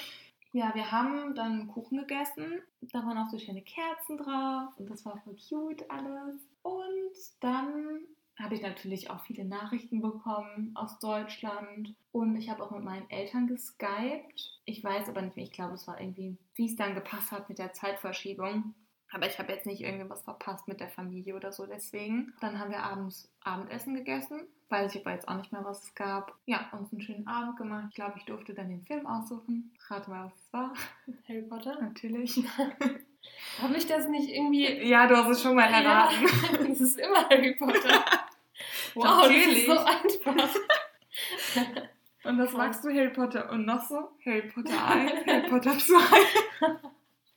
[0.51, 2.61] Ja, wir haben dann Kuchen gegessen.
[2.81, 6.35] Da waren auch so schöne Kerzen drauf und das war voll cute alles.
[6.63, 7.99] Und dann
[8.39, 13.09] habe ich natürlich auch viele Nachrichten bekommen aus Deutschland und ich habe auch mit meinen
[13.09, 14.59] Eltern geskypt.
[14.65, 17.49] Ich weiß aber nicht mehr, ich glaube, es war irgendwie, wie es dann gepasst hat
[17.49, 18.73] mit der Zeitverschiebung.
[19.11, 22.33] Aber ich habe jetzt nicht irgendwie was verpasst mit der Familie oder so, deswegen.
[22.41, 24.41] Dann haben wir abends Abendessen gegessen.
[24.69, 26.37] Weiß ich aber jetzt auch nicht mehr, was es gab.
[26.45, 27.87] Ja, uns einen schönen Abend gemacht.
[27.89, 29.73] Ich glaube, ich durfte dann den Film aussuchen.
[29.87, 30.73] Rate mal, was es war.
[31.27, 31.81] Harry Potter?
[31.81, 32.43] Natürlich.
[33.61, 34.87] Habe ich das nicht irgendwie.
[34.87, 36.23] Ja, du hast es schon mal erraten.
[36.23, 38.05] Ja, das ist immer Harry Potter.
[38.95, 39.67] Wow, Natürlich.
[39.67, 40.55] das ist so einfach.
[42.23, 44.09] Und was magst du, Harry Potter und noch so?
[44.25, 45.95] Harry Potter 1, Harry Potter 2.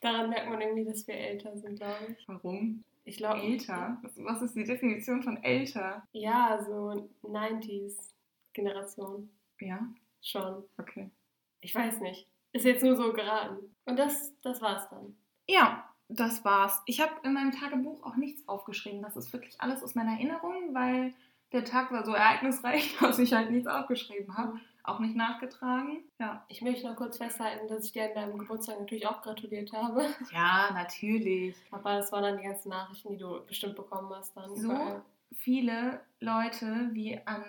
[0.01, 2.29] Daran merkt man irgendwie, dass wir älter sind, glaube ich.
[2.29, 2.83] Warum?
[3.05, 3.41] Ich glaube.
[3.41, 3.99] Älter?
[4.03, 6.07] Was, was ist die Definition von älter?
[6.13, 9.31] Ja, so 90s-Generation.
[9.61, 9.87] Ja,
[10.21, 10.65] Schon.
[10.79, 11.11] okay.
[11.61, 12.27] Ich weiß nicht.
[12.53, 13.75] Ist jetzt nur so geraten.
[13.87, 15.17] Und das, das war's dann.
[15.49, 16.83] Ja, das war's.
[16.87, 19.03] Ich habe in meinem Tagebuch auch nichts aufgeschrieben.
[19.03, 21.15] Das ist wirklich alles aus meiner Erinnerung, weil
[21.53, 24.59] der Tag war so ereignisreich, dass ich halt nichts aufgeschrieben habe.
[24.85, 26.03] Auch nicht nachgetragen.
[26.19, 26.45] Ja.
[26.49, 30.05] Ich möchte noch kurz festhalten, dass ich dir an deinem Geburtstag natürlich auch gratuliert habe.
[30.33, 31.57] Ja, natürlich.
[31.71, 34.57] Aber das waren dann die ganzen Nachrichten, die du bestimmt bekommen hast dann.
[34.57, 35.03] So überall.
[35.37, 37.45] viele Leute wie an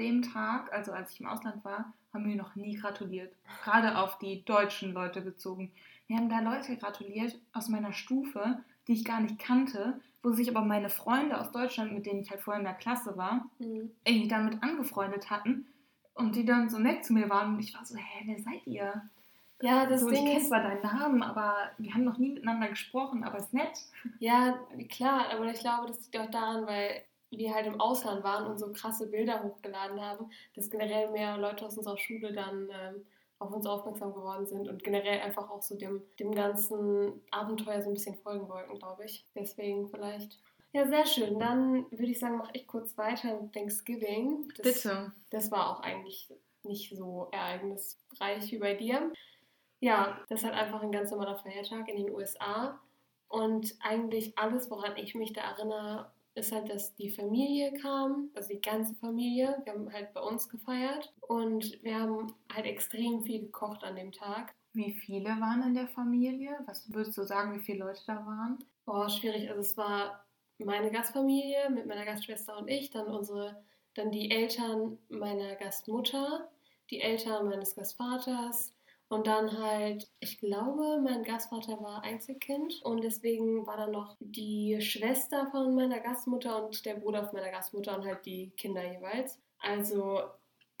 [0.00, 3.32] dem Tag, also als ich im Ausland war, haben mir noch nie gratuliert.
[3.62, 5.70] Gerade auf die deutschen Leute bezogen.
[6.08, 10.48] Mir haben da Leute gratuliert aus meiner Stufe, die ich gar nicht kannte, wo sich
[10.50, 13.90] aber meine Freunde aus Deutschland, mit denen ich halt vorher in der Klasse war, Mhm.
[14.04, 15.66] irgendwie damit angefreundet hatten
[16.14, 18.66] und die dann so nett zu mir waren und ich war so, hä, wer seid
[18.66, 19.02] ihr?
[19.60, 22.30] Ja, das so, ich Ding kenne ist, zwar deinen Namen, aber wir haben noch nie
[22.32, 23.78] miteinander gesprochen, aber ist nett.
[24.18, 24.58] ja,
[24.90, 28.58] klar, aber ich glaube, das liegt auch daran, weil wir halt im Ausland waren und
[28.58, 33.06] so krasse Bilder hochgeladen haben, dass generell mehr Leute aus unserer Schule dann ähm,
[33.42, 37.90] auf uns aufmerksam geworden sind und generell einfach auch so dem, dem ganzen Abenteuer so
[37.90, 39.26] ein bisschen folgen wollten, glaube ich.
[39.34, 40.40] Deswegen vielleicht.
[40.72, 41.38] Ja, sehr schön.
[41.38, 44.48] Dann würde ich sagen, mache ich kurz weiter mit Thanksgiving.
[44.56, 45.12] Das, Bitte.
[45.30, 49.12] Das war auch eigentlich nicht so ereignisreich wie bei dir.
[49.80, 52.80] Ja, das ist halt einfach ein ganz normaler Feiertag in den USA.
[53.28, 58.48] Und eigentlich alles, woran ich mich da erinnere, ist halt, dass die Familie kam, also
[58.48, 59.60] die ganze Familie.
[59.64, 64.12] Wir haben halt bei uns gefeiert und wir haben halt extrem viel gekocht an dem
[64.12, 64.54] Tag.
[64.72, 66.58] Wie viele waren in der Familie?
[66.66, 68.64] Was würdest du sagen, wie viele Leute da waren?
[68.86, 69.48] Boah, schwierig.
[69.50, 70.24] Also es war
[70.58, 73.62] meine Gastfamilie mit meiner Gastschwester und ich, dann unsere,
[73.94, 76.50] dann die Eltern meiner Gastmutter,
[76.90, 78.72] die Eltern meines Gastvaters
[79.12, 84.80] und dann halt, ich glaube, mein Gastvater war Einzelkind und deswegen war dann noch die
[84.80, 89.38] Schwester von meiner Gastmutter und der Bruder von meiner Gastmutter und halt die Kinder jeweils.
[89.58, 90.22] Also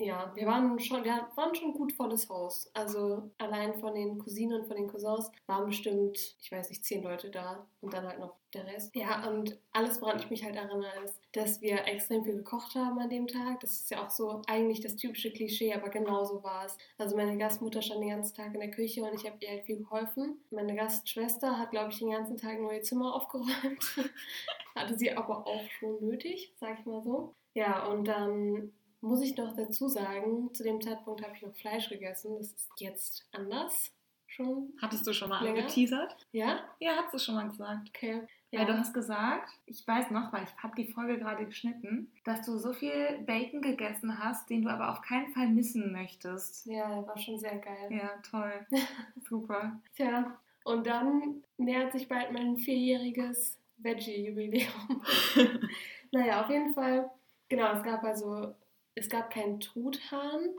[0.02, 2.70] ja, wir waren schon, wir waren schon gut volles Haus.
[2.74, 7.02] Also allein von den Cousinen und von den Cousins waren bestimmt, ich weiß nicht, zehn
[7.02, 8.94] Leute da und dann halt noch der Rest.
[8.94, 12.98] Ja, und alles, woran ich mich halt erinnere, ist, dass wir extrem viel gekocht haben
[12.98, 13.60] an dem Tag.
[13.60, 16.76] Das ist ja auch so eigentlich das typische Klischee, aber genau so war es.
[16.98, 19.64] Also meine Gastmutter stand den ganzen Tag in der Küche und ich habe ihr halt
[19.64, 20.38] viel geholfen.
[20.50, 23.96] Meine Gastschwester hat, glaube ich, den ganzen Tag nur ihr Zimmer aufgeräumt.
[24.74, 27.34] Hatte sie aber auch schon nötig, sag ich mal so.
[27.54, 31.88] Ja, und dann muss ich noch dazu sagen, zu dem Zeitpunkt habe ich noch Fleisch
[31.88, 32.36] gegessen.
[32.38, 33.92] Das ist jetzt anders.
[34.26, 34.72] schon.
[34.80, 35.62] Hattest du schon mal Länger?
[35.62, 36.16] angeteasert?
[36.32, 36.60] Ja?
[36.80, 37.88] Ja, hast du schon mal gesagt.
[37.88, 38.22] Okay.
[38.54, 42.44] Weil du hast gesagt, ich weiß noch, weil ich habe die Folge gerade geschnitten, dass
[42.44, 46.66] du so viel Bacon gegessen hast, den du aber auf keinen Fall missen möchtest.
[46.66, 47.88] ja, war schon sehr geil.
[47.90, 48.66] Ja, toll.
[49.28, 49.80] Super.
[49.96, 55.02] Tja, und dann nähert sich bald mein vierjähriges Veggie-Jubiläum.
[56.12, 57.10] naja, auf jeden Fall,
[57.48, 58.54] genau, es gab also,
[58.94, 60.50] es gab keinen Truthahn,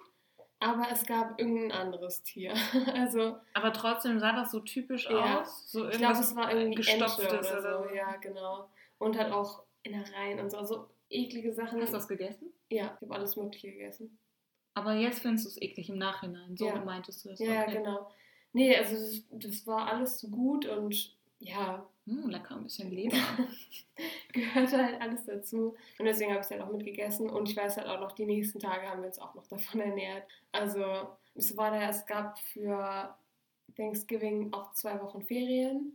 [0.60, 2.54] aber es gab irgendein anderes Tier.
[2.94, 5.42] also, Aber trotzdem sah das so typisch Ja.
[5.42, 5.70] aus.
[5.72, 7.90] So ich glaube, es war irgendwie gestopftes Ente oder oder so.
[7.90, 7.96] so.
[7.96, 8.70] Ja, genau.
[8.98, 11.82] Und halt auch Innereien und so, also eklige Sachen.
[11.82, 12.54] Hast du das gegessen?
[12.70, 14.18] Ja, ich habe alles Mögliche gegessen.
[14.74, 16.56] Aber jetzt findest du es eklig im Nachhinein.
[16.58, 16.80] So Ja.
[16.84, 17.40] meintest du es.
[17.40, 17.74] Ja, ja, okay.
[17.78, 18.10] genau.
[18.54, 23.16] Nee, also das, das war alles gut und ja, Hm, lecker, ein bisschen Leber.
[24.34, 25.76] gehört halt alles dazu.
[26.00, 27.30] Und deswegen habe ich es halt auch mitgegessen.
[27.30, 29.80] Und ich weiß halt auch noch, die nächsten Tage haben wir uns auch noch davon
[29.80, 30.24] ernährt.
[30.52, 30.84] Also
[31.36, 33.16] es war da, es gab für
[33.76, 35.94] Thanksgiving auch zwei Wochen Ferien.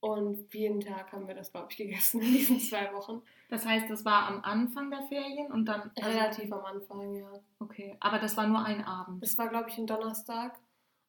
[0.00, 3.22] Und jeden Tag haben wir das, glaube ich, gegessen in diesen zwei Wochen.
[3.48, 5.90] Das heißt, das war am Anfang der Ferien und dann.
[5.96, 7.40] also- Relativ am Anfang, ja.
[7.58, 9.22] Okay, aber das war nur ein Abend.
[9.22, 10.58] Es war, glaube ich, ein Donnerstag.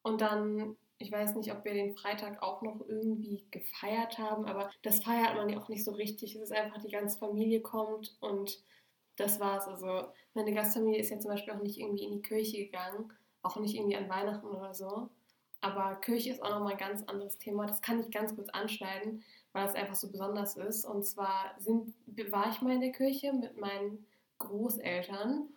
[0.02, 4.70] Und dann, ich weiß nicht, ob wir den Freitag auch noch irgendwie gefeiert haben, aber
[4.82, 6.36] das feiert man ja auch nicht so richtig.
[6.36, 8.64] Es ist einfach, die ganze Familie kommt und
[9.18, 9.68] das war's.
[9.68, 13.12] Also, meine Gastfamilie ist ja zum Beispiel auch nicht irgendwie in die Kirche gegangen,
[13.44, 15.10] auch nicht irgendwie an Weihnachten oder so.
[15.62, 17.66] Aber Kirche ist auch nochmal ein ganz anderes Thema.
[17.66, 20.86] Das kann ich ganz kurz anschneiden, weil es einfach so besonders ist.
[20.86, 21.94] Und zwar sind,
[22.30, 24.06] war ich mal in der Kirche mit meinen
[24.40, 25.50] Großeltern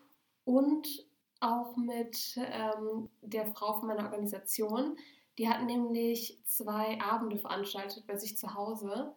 [0.45, 1.07] und
[1.41, 4.97] auch mit ähm, der Frau von meiner Organisation.
[5.39, 9.15] Die hat nämlich zwei Abende veranstaltet bei sich zu Hause,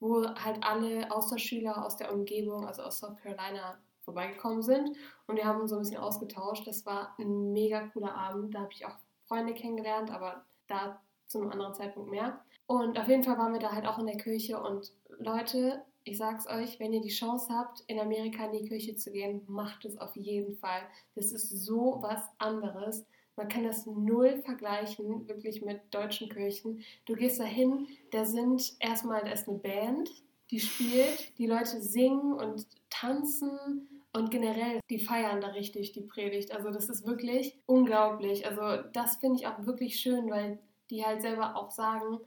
[0.00, 4.96] wo halt alle Austauschschüler aus der Umgebung, also aus South Carolina, vorbeigekommen sind.
[5.26, 6.66] Und wir haben so ein bisschen ausgetauscht.
[6.66, 8.54] Das war ein mega cooler Abend.
[8.54, 12.40] Da habe ich auch Freunde kennengelernt, aber da zu einem anderen Zeitpunkt mehr.
[12.66, 14.60] Und auf jeden Fall waren wir da halt auch in der Kirche.
[14.60, 18.96] Und Leute, ich sag's euch, wenn ihr die Chance habt, in Amerika in die Kirche
[18.96, 20.82] zu gehen, macht es auf jeden Fall.
[21.14, 23.06] Das ist so was anderes.
[23.36, 26.82] Man kann das null vergleichen, wirklich mit deutschen Kirchen.
[27.06, 30.10] Du gehst da hin, da sind erstmal, da ist eine Band,
[30.50, 36.52] die spielt, die Leute singen und tanzen und generell, die feiern da richtig die Predigt.
[36.52, 38.46] Also das ist wirklich unglaublich.
[38.46, 40.58] Also das finde ich auch wirklich schön, weil
[40.90, 42.18] die halt selber auch sagen,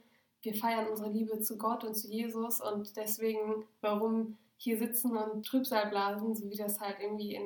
[0.42, 5.46] wir feiern unsere Liebe zu Gott und zu Jesus und deswegen, warum hier sitzen und
[5.46, 7.44] Trübsal blasen, so wie das halt irgendwie in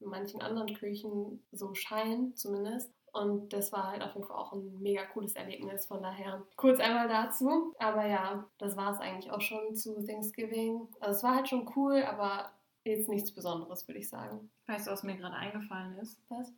[0.00, 2.92] manchen anderen Kirchen so scheint zumindest.
[3.12, 5.86] Und das war halt auf jeden Fall auch ein mega cooles Erlebnis.
[5.86, 7.74] Von daher kurz einmal dazu.
[7.78, 10.88] Aber ja, das war es eigentlich auch schon zu Thanksgiving.
[11.00, 12.52] Also es war halt schon cool, aber
[12.84, 14.50] jetzt nichts Besonderes, würde ich sagen.
[14.66, 16.20] Weißt du, was mir gerade eingefallen ist?
[16.28, 16.52] Was?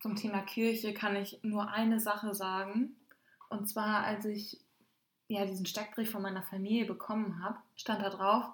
[0.00, 2.96] Zum Thema Kirche kann ich nur eine Sache sagen.
[3.48, 4.60] Und zwar, als ich
[5.28, 8.46] ja, diesen Steckbrief von meiner Familie bekommen habe, stand da drauf,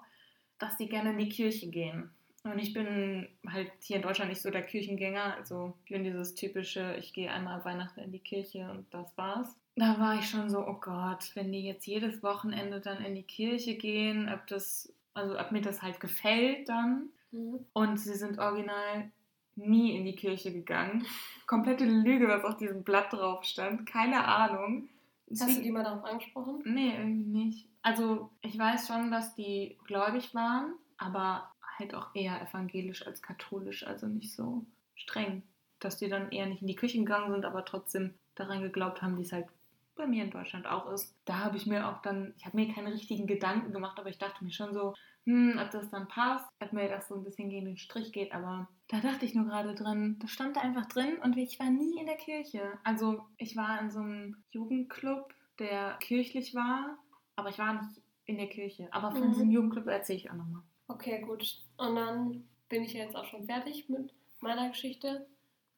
[0.57, 2.11] dass sie gerne in die Kirche gehen.
[2.43, 5.35] Und ich bin halt hier in Deutschland nicht so der Kirchengänger.
[5.37, 9.55] Also ich bin dieses typische, ich gehe einmal Weihnachten in die Kirche und das war's.
[9.75, 13.23] Da war ich schon so, oh Gott, wenn die jetzt jedes Wochenende dann in die
[13.23, 17.09] Kirche gehen, ob das, also ob mir das halt gefällt dann.
[17.31, 17.65] Mhm.
[17.71, 19.09] Und sie sind original
[19.55, 21.05] nie in die Kirche gegangen.
[21.47, 23.85] Komplette Lüge, was auf diesem Blatt drauf stand.
[23.85, 24.89] Keine Ahnung.
[25.29, 26.61] Hast du die mal darauf angesprochen?
[26.65, 27.67] Nee, irgendwie nicht.
[27.81, 33.85] Also ich weiß schon, dass die gläubig waren, aber halt auch eher evangelisch als katholisch,
[33.85, 35.43] also nicht so streng.
[35.79, 39.17] Dass die dann eher nicht in die Kirche gegangen sind, aber trotzdem daran geglaubt haben,
[39.17, 39.47] wie es halt
[39.95, 41.15] bei mir in Deutschland auch ist.
[41.25, 44.17] Da habe ich mir auch dann, ich habe mir keine richtigen Gedanken gemacht, aber ich
[44.17, 44.93] dachte mir schon so,
[45.25, 48.33] hm, ob das dann passt, ob mir das so ein bisschen gegen den Strich geht,
[48.33, 51.69] aber da dachte ich nur gerade drin, das stand da einfach drin und ich war
[51.69, 52.77] nie in der Kirche.
[52.83, 56.97] Also ich war in so einem Jugendclub, der kirchlich war,
[57.35, 58.87] aber ich war nicht in der Kirche.
[58.91, 59.33] Aber von Mhm.
[59.33, 60.63] diesem Jugendclub erzähle ich auch nochmal.
[60.93, 61.57] Okay, gut.
[61.77, 65.27] Und dann bin ich jetzt auch schon fertig mit meiner Geschichte.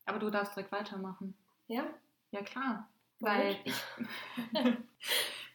[0.05, 1.35] Aber du darfst direkt weitermachen.
[1.67, 1.85] Ja?
[2.31, 2.89] Ja klar.
[3.19, 3.75] Weil ich,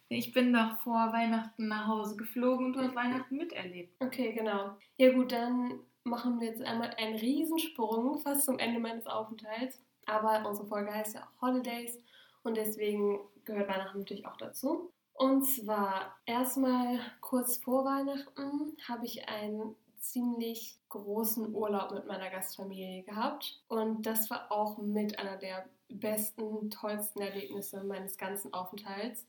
[0.08, 3.94] ich bin doch vor Weihnachten nach Hause geflogen und du hast Weihnachten miterlebt.
[4.00, 4.76] Okay, genau.
[4.96, 9.82] Ja gut, dann machen wir jetzt einmal einen Riesensprung fast zum Ende meines Aufenthalts.
[10.06, 11.98] Aber unsere Folge heißt ja auch Holidays
[12.42, 14.90] und deswegen gehört Weihnachten natürlich auch dazu.
[15.20, 23.02] Und zwar erstmal kurz vor Weihnachten habe ich einen ziemlich großen Urlaub mit meiner Gastfamilie
[23.02, 23.60] gehabt.
[23.68, 29.26] Und das war auch mit einer der besten, tollsten Erlebnisse meines ganzen Aufenthalts.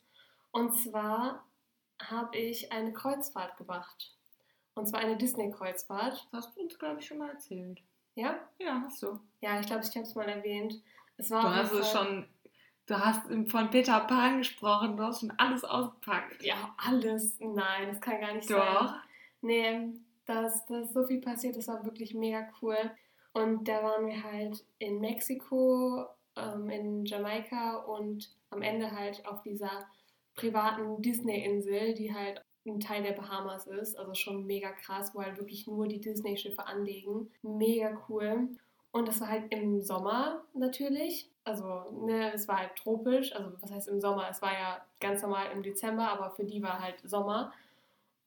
[0.51, 1.45] Und zwar
[2.01, 4.15] habe ich eine Kreuzfahrt gemacht.
[4.75, 6.25] Und zwar eine Disney-Kreuzfahrt.
[6.31, 7.81] Das hast du uns, glaube ich, schon mal erzählt.
[8.15, 8.39] Ja?
[8.59, 9.19] Ja, hast du.
[9.41, 10.81] Ja, ich glaube, ich habe es mal erwähnt.
[11.17, 12.29] Es war Du hast es schon
[12.91, 16.43] Du hast von Peter Pan gesprochen, du hast schon alles ausgepackt.
[16.43, 17.39] Ja, alles.
[17.39, 18.57] Nein, das kann gar nicht Doch.
[18.57, 18.75] sein.
[18.75, 18.93] Doch.
[19.39, 19.89] Nee,
[20.25, 22.75] dass da ist so viel passiert, das war wirklich mega cool.
[23.31, 29.41] Und da waren wir halt in Mexiko, ähm, in Jamaika und am Ende halt auf
[29.41, 29.87] dieser
[30.35, 33.97] privaten Disney-Insel, die halt ein Teil der Bahamas ist.
[33.97, 37.31] Also schon mega krass, wo halt wirklich nur die Disney-Schiffe anlegen.
[37.41, 38.49] Mega cool.
[38.91, 41.30] Und das war halt im Sommer natürlich.
[41.43, 43.33] Also, ne, es war halt tropisch.
[43.35, 44.27] Also, was heißt im Sommer?
[44.29, 47.51] Es war ja ganz normal im Dezember, aber für die war halt Sommer.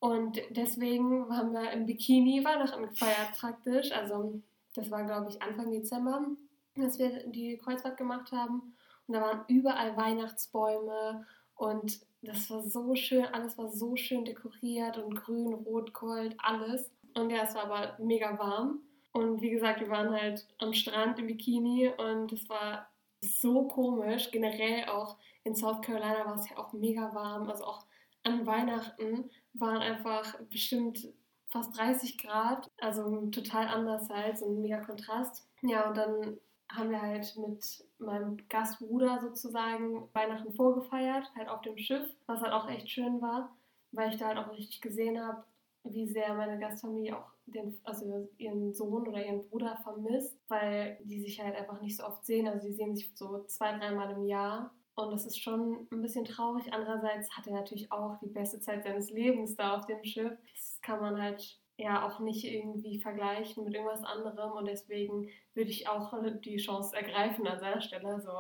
[0.01, 3.93] Und deswegen haben wir im Bikini Weihnachten gefeiert praktisch.
[3.93, 4.41] Also,
[4.75, 6.27] das war, glaube ich, Anfang Dezember,
[6.75, 8.75] dass wir die Kreuzfahrt gemacht haben.
[9.07, 14.99] Und da waren überall Weihnachtsbäume und das war so schön, alles war so schön dekoriert
[14.99, 16.91] und grün, rot, gold, alles.
[17.15, 18.81] Und ja, es war aber mega warm.
[19.13, 22.89] Und wie gesagt, wir waren halt am Strand im Bikini und es war
[23.25, 24.31] so komisch.
[24.31, 27.49] Generell auch in South Carolina war es ja auch mega warm.
[27.49, 27.85] Also auch
[28.23, 31.07] an Weihnachten waren einfach bestimmt
[31.49, 32.71] fast 30 Grad.
[32.79, 35.47] Also total anders halt, so ein mega Kontrast.
[35.63, 41.79] Ja, und dann haben wir halt mit meinem Gastbruder sozusagen Weihnachten vorgefeiert, halt auf dem
[41.79, 43.57] Schiff, was halt auch echt schön war,
[43.93, 45.45] weil ich da halt auch richtig gesehen habe,
[45.85, 51.21] wie sehr meine Gastfamilie auch den, also ihren Sohn oder ihren Bruder vermisst, weil die
[51.21, 52.49] sich halt einfach nicht so oft sehen.
[52.49, 54.75] Also die sehen sich so zwei, dreimal im Jahr.
[54.97, 56.73] Und das ist schon ein bisschen traurig.
[56.73, 60.33] Andererseits hat er natürlich auch die beste Zeit seines Lebens da auf dem Schiff.
[60.53, 65.71] Das kann man halt ja auch nicht irgendwie vergleichen mit irgendwas anderem und deswegen würde
[65.71, 68.07] ich auch die Chance ergreifen an seiner Stelle.
[68.07, 68.31] Also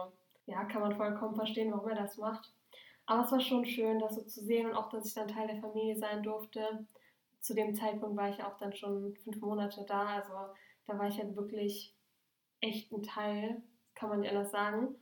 [0.47, 2.53] ja, kann man vollkommen verstehen, warum er das macht.
[3.07, 5.49] Aber es war schon schön, das so zu sehen und auch, dass ich dann Teil
[5.49, 6.87] der Familie sein durfte.
[7.45, 10.33] Zu dem Zeitpunkt war ich auch dann schon fünf Monate da, also
[10.87, 11.95] da war ich halt wirklich
[12.61, 13.63] echt ein Teil,
[13.95, 14.95] kann man nicht anders sagen.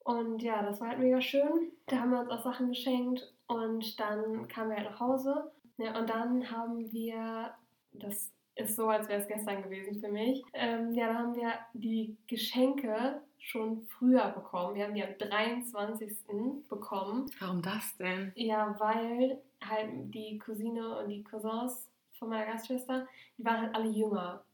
[0.00, 1.72] Und ja, das war halt mega schön.
[1.86, 5.98] Da haben wir uns auch Sachen geschenkt und dann kamen wir halt nach Hause ja,
[5.98, 7.52] und dann haben wir,
[7.92, 11.52] das ist so, als wäre es gestern gewesen für mich, ähm, ja, da haben wir
[11.72, 14.74] die Geschenke schon früher bekommen.
[14.74, 16.16] Wir haben die am 23.
[16.68, 17.26] bekommen.
[17.40, 18.32] Warum das denn?
[18.36, 23.06] Ja, weil halt die Cousine und die Cousins von meiner Gastschwester,
[23.38, 24.44] die waren halt alle jünger.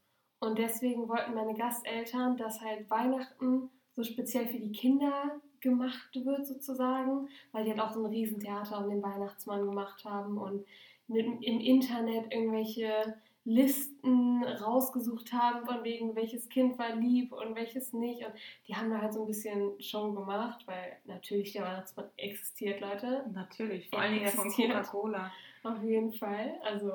[0.41, 6.47] Und deswegen wollten meine Gasteltern, dass halt Weihnachten so speziell für die Kinder gemacht wird
[6.47, 10.65] sozusagen, weil die halt auch so ein Riesentheater um den Weihnachtsmann gemacht haben und
[11.07, 17.93] mit, im Internet irgendwelche Listen rausgesucht haben, von wegen welches Kind war lieb und welches
[17.93, 18.25] nicht.
[18.25, 18.33] Und
[18.69, 23.25] die haben da halt so ein bisschen Show gemacht, weil natürlich der Weihnachtsmann existiert, Leute.
[23.33, 25.33] Natürlich, vor allen Dingen von Coca-Cola.
[25.63, 26.59] Auf jeden Fall.
[26.63, 26.91] Also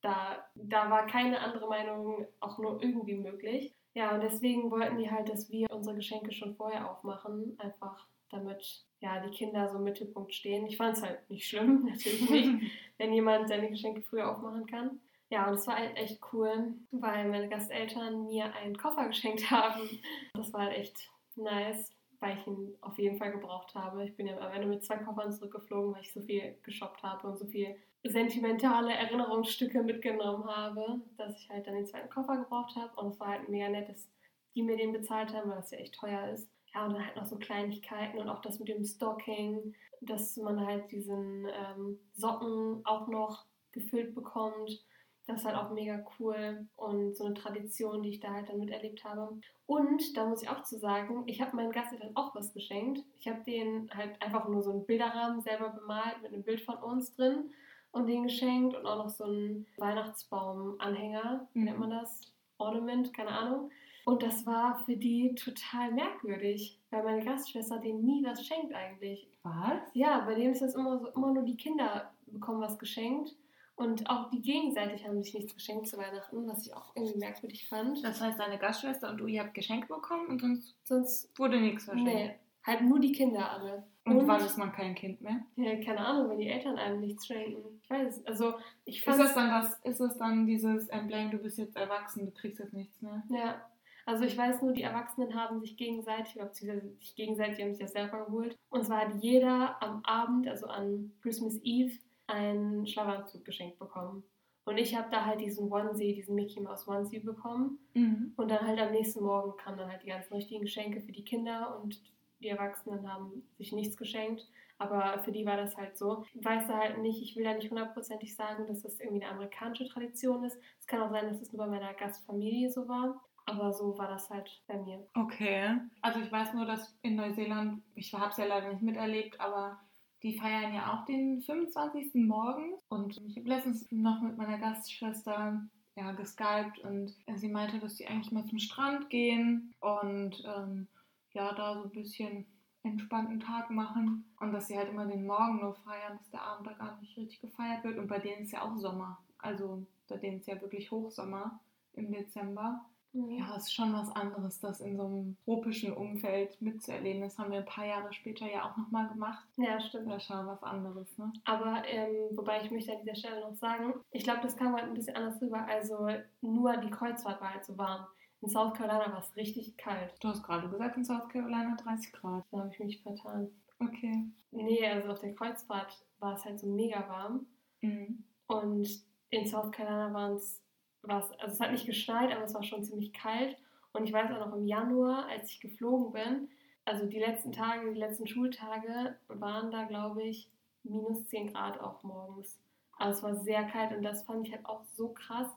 [0.00, 3.72] da, da war keine andere Meinung auch nur irgendwie möglich.
[3.94, 8.84] Ja, und deswegen wollten die halt, dass wir unsere Geschenke schon vorher aufmachen, einfach damit
[9.00, 10.66] ja, die Kinder so im Mittelpunkt stehen.
[10.66, 15.00] Ich fand es halt nicht schlimm, natürlich nicht, wenn jemand seine Geschenke früher aufmachen kann.
[15.30, 19.88] Ja, und es war halt echt cool, weil meine Gasteltern mir einen Koffer geschenkt haben.
[20.34, 24.04] Das war halt echt nice, weil ich ihn auf jeden Fall gebraucht habe.
[24.04, 27.26] Ich bin ja am Ende mit zwei Koffern zurückgeflogen, weil ich so viel geshoppt habe
[27.26, 32.76] und so viel sentimentale Erinnerungsstücke mitgenommen habe, dass ich halt dann den zweiten Koffer gebraucht
[32.76, 32.94] habe.
[33.00, 34.08] Und es war halt mega nett, dass
[34.54, 36.48] die mir den bezahlt haben, weil das ja echt teuer ist.
[36.74, 40.64] Ja, und dann halt noch so Kleinigkeiten und auch das mit dem Stocking, dass man
[40.66, 44.84] halt diesen ähm, Socken auch noch gefüllt bekommt.
[45.26, 48.58] Das ist halt auch mega cool und so eine Tradition, die ich da halt dann
[48.58, 49.38] miterlebt habe.
[49.66, 53.02] Und da muss ich auch zu sagen, ich habe meinen Gasteltern auch was geschenkt.
[53.18, 56.76] Ich habe denen halt einfach nur so einen Bilderrahmen selber bemalt mit einem Bild von
[56.76, 57.50] uns drin
[57.92, 61.64] und den geschenkt und auch noch so einen Weihnachtsbaum-Anhänger, mhm.
[61.64, 62.32] nennt man das?
[62.58, 63.70] Ornament, keine Ahnung.
[64.04, 69.26] Und das war für die total merkwürdig, weil meine Gastschwester denen nie was schenkt eigentlich.
[69.42, 69.80] Was?
[69.94, 73.34] Ja, bei denen ist das immer so, immer nur die Kinder bekommen was geschenkt.
[73.76, 77.68] Und auch die gegenseitig haben sich nichts geschenkt zu Weihnachten, was ich auch irgendwie merkwürdig
[77.68, 78.04] fand.
[78.04, 81.84] Das heißt, deine Gastschwester und du, ihr habt Geschenke bekommen und sonst, sonst wurde nichts
[81.84, 82.12] verschenkt?
[82.12, 82.34] Nee,
[82.64, 83.84] halt nur die Kinder alle.
[84.04, 85.40] Und, und wann ist man kein Kind mehr?
[85.56, 87.80] Ja, keine Ahnung, wenn die Eltern einem nichts schenken.
[87.82, 89.18] Ich weiß Also, ich fand.
[89.18, 92.60] Ist das dann das, ist das dann dieses Emblem, du bist jetzt erwachsen, du kriegst
[92.60, 93.22] jetzt nichts mehr?
[93.30, 93.64] Ja.
[94.06, 97.92] Also ich weiß nur, die Erwachsenen haben sich gegenseitig, beziehungsweise sich gegenseitig haben sich das
[97.92, 98.56] selber geholt.
[98.68, 104.24] Und zwar hat jeder am Abend, also an Christmas Eve, einen Schlafanzug geschenkt bekommen.
[104.64, 107.78] Und ich habe da halt diesen Onesie, diesen Mickey Mouse Onesie bekommen.
[107.94, 108.32] Mhm.
[108.36, 111.24] Und dann halt am nächsten Morgen kamen dann halt die ganzen richtigen Geschenke für die
[111.24, 112.00] Kinder und
[112.40, 114.48] die Erwachsenen haben sich nichts geschenkt.
[114.78, 116.24] Aber für die war das halt so.
[116.34, 119.34] Ich weiß da halt nicht, ich will da nicht hundertprozentig sagen, dass das irgendwie eine
[119.34, 120.58] amerikanische Tradition ist.
[120.80, 123.22] Es kann auch sein, dass es nur bei meiner Gastfamilie so war.
[123.46, 125.06] Aber so war das halt bei mir.
[125.14, 125.78] Okay.
[126.00, 129.78] Also ich weiß nur, dass in Neuseeland, ich habe es ja leider nicht miterlebt, aber
[130.24, 132.14] die feiern ja auch den 25.
[132.14, 132.80] morgens.
[132.88, 135.62] Und ich habe letztens noch mit meiner Gastschwester
[135.96, 140.88] ja, geskypt und sie meinte, dass sie eigentlich mal zum Strand gehen und ähm,
[141.34, 142.46] ja, da so ein bisschen
[142.82, 146.66] entspannten Tag machen und dass sie halt immer den Morgen nur feiern, dass der Abend
[146.66, 149.18] da gar nicht richtig gefeiert wird und bei denen ist ja auch Sommer.
[149.38, 151.60] Also bei denen ist ja wirklich Hochsommer
[151.92, 152.84] im Dezember.
[153.14, 153.38] Mhm.
[153.38, 157.22] Ja, ist schon was anderes, das in so einem tropischen Umfeld mitzuerleben.
[157.22, 159.46] Das haben wir ein paar Jahre später ja auch nochmal gemacht.
[159.56, 160.10] Ja, stimmt.
[160.10, 161.32] Das ist schon was anderes, ne?
[161.44, 164.84] Aber ähm, wobei ich möchte an dieser Stelle noch sagen, ich glaube, das kam halt
[164.84, 165.64] ein bisschen anders rüber.
[165.66, 166.08] Also
[166.40, 168.06] nur die Kreuzfahrt war halt so warm.
[168.40, 170.16] In South Carolina war es richtig kalt.
[170.20, 172.44] Du hast gerade gesagt, in South Carolina 30 Grad.
[172.50, 173.48] Da habe ich mich vertan.
[173.78, 174.24] Okay.
[174.50, 177.46] Nee, also auf der Kreuzfahrt war es halt so mega warm.
[177.80, 178.24] Mhm.
[178.46, 178.88] Und
[179.30, 180.60] in South Carolina waren es,
[181.08, 183.56] also es hat nicht geschneit, aber es war schon ziemlich kalt.
[183.92, 186.48] Und ich weiß auch noch im Januar, als ich geflogen bin,
[186.84, 190.50] also die letzten Tage, die letzten Schultage waren da, glaube ich,
[190.82, 192.60] minus 10 Grad auch morgens.
[192.96, 195.48] Also es war sehr kalt und das fand ich halt auch so krass,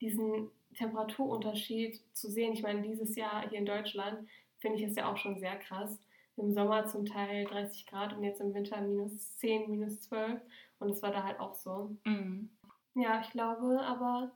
[0.00, 2.52] diesen Temperaturunterschied zu sehen.
[2.52, 4.28] Ich meine, dieses Jahr hier in Deutschland
[4.60, 5.98] finde ich es ja auch schon sehr krass.
[6.36, 10.40] Im Sommer zum Teil 30 Grad und jetzt im Winter minus 10, minus 12.
[10.78, 11.96] Und es war da halt auch so.
[12.04, 12.50] Mhm.
[12.94, 14.30] Ja, ich glaube, aber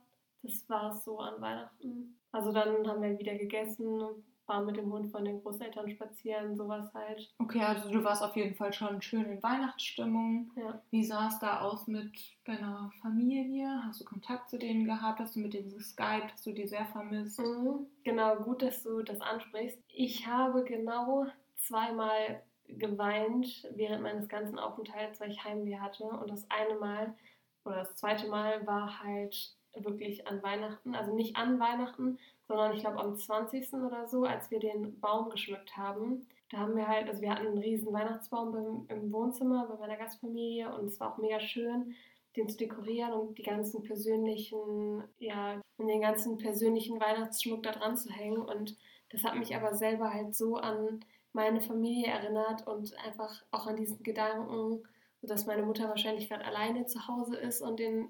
[0.45, 2.19] das war es so an Weihnachten.
[2.31, 4.01] Also dann haben wir wieder gegessen,
[4.45, 7.33] waren mit dem Hund von den Großeltern spazieren, sowas halt.
[7.39, 10.51] Okay, also du warst auf jeden Fall schon schön in Weihnachtsstimmung.
[10.55, 10.81] Ja.
[10.91, 12.11] Wie sah es da aus mit
[12.45, 13.81] deiner Familie?
[13.85, 15.19] Hast du Kontakt zu denen gehabt?
[15.19, 16.31] Hast du mit denen geskypt?
[16.33, 17.39] Hast du die sehr vermisst?
[17.39, 17.87] Mhm.
[18.03, 19.79] Genau, gut, dass du das ansprichst.
[19.87, 21.25] Ich habe genau
[21.55, 26.03] zweimal geweint während meines ganzen Aufenthalts, weil ich Heimweh hatte.
[26.03, 27.15] Und das eine Mal
[27.63, 32.17] oder das zweite Mal war halt wirklich an Weihnachten, also nicht an Weihnachten,
[32.47, 33.73] sondern ich glaube am 20.
[33.73, 36.27] oder so, als wir den Baum geschmückt haben.
[36.51, 39.97] Da haben wir halt, also wir hatten einen riesen Weihnachtsbaum beim, im Wohnzimmer bei meiner
[39.97, 41.95] Gastfamilie und es war auch mega schön,
[42.35, 48.09] den zu dekorieren und die ganzen persönlichen, ja, den ganzen persönlichen Weihnachtsschmuck da dran zu
[48.09, 48.41] hängen.
[48.41, 48.77] Und
[49.09, 51.03] das hat mich aber selber halt so an
[51.33, 54.83] meine Familie erinnert und einfach auch an diesen Gedanken,
[55.21, 58.09] dass meine Mutter wahrscheinlich gerade alleine zu Hause ist und den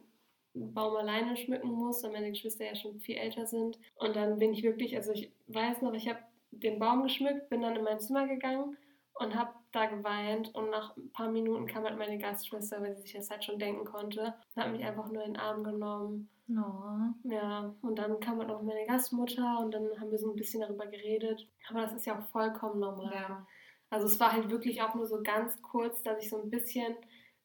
[0.55, 3.77] Baum alleine schmücken muss, weil meine Geschwister ja schon viel älter sind.
[3.95, 6.19] Und dann bin ich wirklich, also ich weiß noch, ich habe
[6.51, 8.77] den Baum geschmückt, bin dann in mein Zimmer gegangen
[9.15, 13.03] und habe da geweint und nach ein paar Minuten kam halt meine Gastschwester, weil sie
[13.03, 16.29] sich das halt schon denken konnte, und hat mich einfach nur in den Arm genommen.
[16.49, 17.29] Oh.
[17.29, 20.61] Ja, und dann kam halt auch meine Gastmutter und dann haben wir so ein bisschen
[20.61, 21.47] darüber geredet.
[21.69, 23.13] Aber das ist ja auch vollkommen normal.
[23.13, 23.47] Ja.
[23.89, 26.95] Also es war halt wirklich auch nur so ganz kurz, dass ich so ein bisschen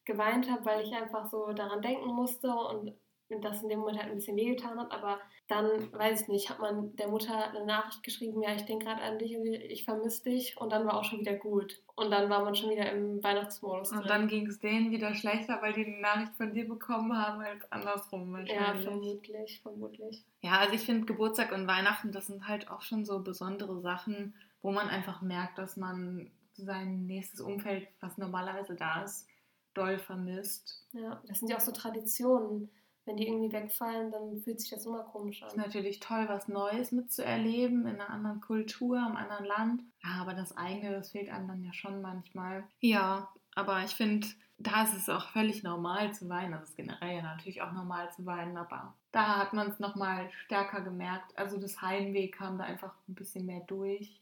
[0.05, 2.93] geweint habe, weil ich einfach so daran denken musste und
[3.39, 4.91] das in dem Moment halt ein bisschen wehgetan hat.
[4.91, 8.85] Aber dann, weiß ich nicht, hat man der Mutter eine Nachricht geschrieben, ja, ich denke
[8.85, 10.57] gerade an dich und ich vermisse dich.
[10.57, 11.81] Und dann war auch schon wieder gut.
[11.95, 13.91] Und dann war man schon wieder im Weihnachtsmodus.
[13.91, 14.07] Und drin.
[14.07, 17.71] dann ging es denen wieder schlechter, weil die eine Nachricht von dir bekommen haben, als
[17.71, 18.85] andersrum Ja, wahrscheinlich.
[18.85, 20.23] vermutlich, vermutlich.
[20.41, 24.33] Ja, also ich finde Geburtstag und Weihnachten, das sind halt auch schon so besondere Sachen,
[24.61, 29.27] wo man einfach merkt, dass man sein nächstes Umfeld, was normalerweise da ist,
[29.73, 30.85] doll vermisst.
[30.93, 32.69] Ja, das sind ja auch so Traditionen.
[33.05, 35.65] Wenn die irgendwie wegfallen, dann fühlt sich das immer komisch Es ist an.
[35.65, 39.83] natürlich toll, was Neues mitzuerleben in einer anderen Kultur, im anderen Land.
[40.03, 42.63] Ja, aber das eigene, das fehlt einem dann ja schon manchmal.
[42.79, 44.27] Ja, aber ich finde,
[44.59, 46.51] da ist es auch völlig normal zu weinen.
[46.51, 50.29] Das ist generell ja natürlich auch normal zu weinen, aber da hat man es nochmal
[50.45, 51.37] stärker gemerkt.
[51.37, 54.21] Also das Heimweh kam da einfach ein bisschen mehr durch.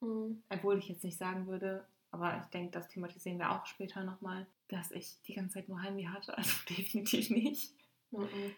[0.00, 0.42] Mhm.
[0.48, 4.46] Obwohl ich jetzt nicht sagen würde, aber ich denke, das thematisieren wir auch später nochmal,
[4.68, 6.34] dass ich die ganze Zeit nur Heimweh hatte.
[6.36, 7.72] Also definitiv nicht.
[8.12, 8.54] Mhm.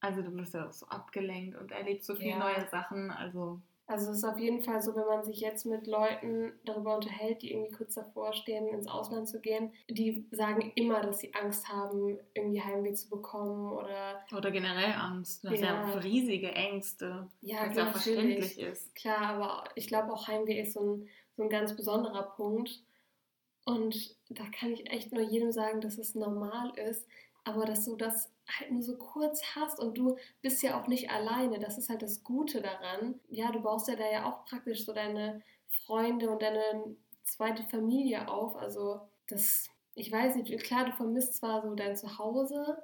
[0.00, 2.38] Also du bist ja auch so abgelenkt und erlebst so viele Ja.
[2.38, 3.10] neue Sachen.
[3.10, 6.96] Also Also es ist auf jeden Fall so, wenn man sich jetzt mit Leuten darüber
[6.96, 11.34] unterhält, die irgendwie kurz davor stehen, ins Ausland zu gehen, die sagen immer, dass sie
[11.34, 15.44] Angst haben, irgendwie Heimweh zu bekommen oder Oder generell Angst.
[15.44, 15.98] Du hast ja, Ja.
[15.98, 17.28] riesige Ängste.
[17.42, 18.94] ja, was ja klar, verständlich ist.
[18.94, 22.82] Klar, aber ich glaube auch Heimweh ist so ein, so ein ganz besonderer Punkt.
[23.64, 27.06] Und da kann ich echt nur jedem sagen, dass es normal ist,
[27.44, 31.10] aber dass du das halt nur so kurz hast und du bist ja auch nicht
[31.10, 31.58] alleine.
[31.58, 33.20] Das ist halt das Gute daran.
[33.28, 35.42] Ja, du baust ja da ja auch praktisch so deine
[35.86, 38.56] Freunde und deine zweite Familie auf.
[38.56, 42.82] Also das, ich weiß nicht, klar, du vermisst zwar so dein Zuhause,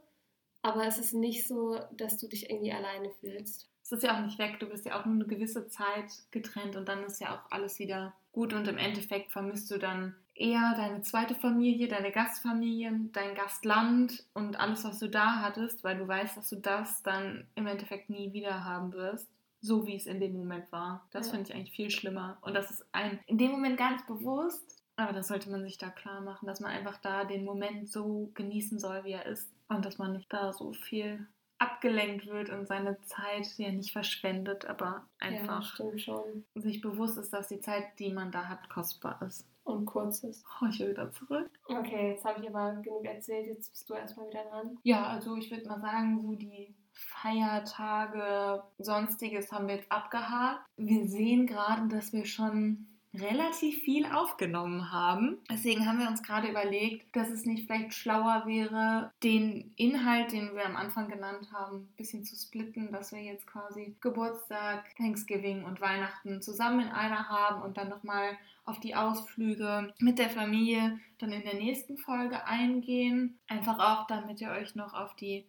[0.62, 3.68] aber es ist nicht so, dass du dich irgendwie alleine fühlst.
[3.82, 4.60] Es ist ja auch nicht weg.
[4.60, 7.78] Du bist ja auch nur eine gewisse Zeit getrennt und dann ist ja auch alles
[7.78, 8.52] wieder gut.
[8.52, 14.58] Und im Endeffekt vermisst du dann eher deine zweite Familie, deine Gastfamilie, dein Gastland und
[14.58, 18.32] alles, was du da hattest, weil du weißt, dass du das dann im Endeffekt nie
[18.32, 19.28] wieder haben wirst.
[19.60, 21.08] so, wie es in dem Moment war.
[21.10, 21.32] Das Ja.
[21.32, 22.38] finde ich eigentlich viel schlimmer.
[22.42, 24.84] Und das ist einem in dem Moment gar nicht bewusst.
[24.94, 28.30] Aber das sollte man sich da klar machen, dass man einfach da den Moment so
[28.34, 29.50] genießen soll, wie er ist.
[29.66, 31.26] Und dass man nicht da so viel
[31.58, 36.44] abgelenkt wird und seine Zeit ja nicht verschwendet, aber Ja, einfach schon.
[36.54, 39.44] sich bewusst ist, dass die Zeit, die man da hat, kostbar ist.
[39.68, 40.44] Und kurz ist.
[40.60, 41.50] Oh, ich will wieder zurück.
[41.66, 43.46] Okay, jetzt habe ich aber genug erzählt.
[43.46, 44.78] Jetzt bist du erstmal wieder dran.
[44.82, 50.62] Ja, also ich würde mal sagen, so die Feiertage, sonstiges haben wir jetzt abgehakt.
[50.76, 55.38] Wir sehen gerade, dass wir schon relativ viel aufgenommen haben.
[55.50, 60.54] Deswegen haben wir uns gerade überlegt, dass es nicht vielleicht schlauer wäre, den Inhalt, den
[60.54, 65.64] wir am Anfang genannt haben, ein bisschen zu splitten, dass wir jetzt quasi Geburtstag, Thanksgiving
[65.64, 71.00] und Weihnachten zusammen in einer haben und dann nochmal auf die Ausflüge mit der Familie
[71.18, 73.38] dann in der nächsten Folge eingehen.
[73.48, 75.46] Einfach auch, damit ihr euch noch auf die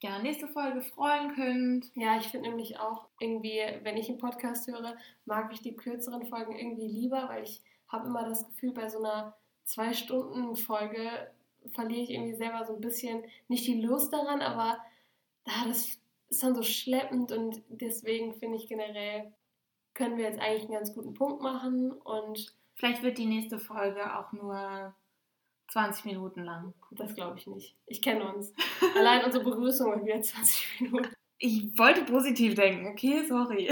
[0.00, 1.90] ja, nächste Folge freuen könnt.
[1.94, 6.26] Ja, ich finde nämlich auch irgendwie, wenn ich einen Podcast höre, mag ich die kürzeren
[6.26, 11.30] Folgen irgendwie lieber, weil ich habe immer das Gefühl, bei so einer Zwei-Stunden-Folge
[11.72, 14.78] verliere ich irgendwie selber so ein bisschen, nicht die Lust daran, aber
[15.44, 19.32] ah, das ist dann so schleppend und deswegen finde ich generell,
[19.94, 24.16] können wir jetzt eigentlich einen ganz guten Punkt machen und Vielleicht wird die nächste Folge
[24.16, 24.94] auch nur
[25.68, 26.74] 20 Minuten lang.
[26.92, 27.76] das glaube ich nicht.
[27.86, 28.52] Ich kenne uns.
[28.96, 31.08] Allein unsere Begrüßung war wieder 20 Minuten.
[31.38, 33.68] Ich wollte positiv denken, okay, sorry.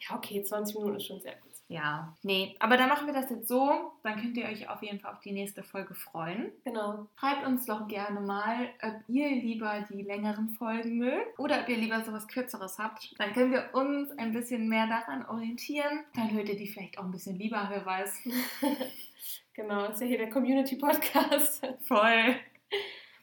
[0.00, 1.46] Ja, okay, 20 Minuten ist schon sehr gut.
[1.68, 3.92] Ja, nee, aber dann machen wir das jetzt so.
[4.04, 6.52] Dann könnt ihr euch auf jeden Fall auf die nächste Folge freuen.
[6.62, 7.08] Genau.
[7.18, 11.76] Schreibt uns doch gerne mal, ob ihr lieber die längeren Folgen mögt oder ob ihr
[11.76, 13.18] lieber sowas Kürzeres habt.
[13.18, 16.04] Dann können wir uns ein bisschen mehr daran orientieren.
[16.14, 18.28] Dann hört ihr die vielleicht auch ein bisschen lieber, wer weiß.
[19.54, 21.66] Genau, ist ja hier der Community-Podcast.
[21.82, 22.36] Voll.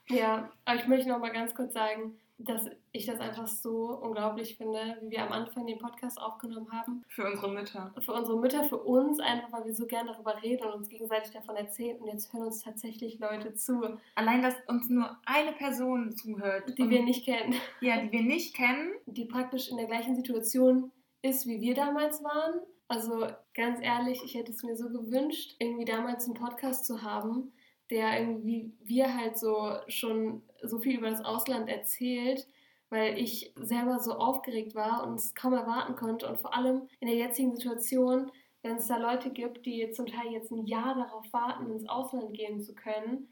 [0.09, 4.57] Ja, aber ich möchte noch mal ganz kurz sagen, dass ich das einfach so unglaublich
[4.57, 7.03] finde, wie wir am Anfang den Podcast aufgenommen haben.
[7.07, 7.93] Für unsere Mütter.
[8.01, 11.31] Für unsere Mütter, für uns, einfach weil wir so gern darüber reden und uns gegenseitig
[11.31, 11.97] davon erzählen.
[11.99, 16.77] Und jetzt hören uns tatsächlich Leute zu, Allein, dass uns nur eine Person zuhört.
[16.77, 17.55] die wir nicht kennen.
[17.79, 18.91] Ja, die wir nicht kennen.
[19.05, 20.91] Die praktisch in der gleichen Situation
[21.21, 22.59] ist, wie wir damals waren.
[22.87, 27.51] Also ganz ehrlich, ich hätte es mir so gewünscht, irgendwie damals einen Podcast zu haben,
[27.89, 32.47] der irgendwie wir halt so schon so viel über das Ausland erzählt,
[32.89, 36.27] weil ich selber so aufgeregt war und es kaum erwarten konnte.
[36.27, 38.31] Und vor allem in der jetzigen Situation,
[38.61, 42.33] wenn es da Leute gibt, die zum Teil jetzt ein Jahr darauf warten, ins Ausland
[42.33, 43.27] gehen zu können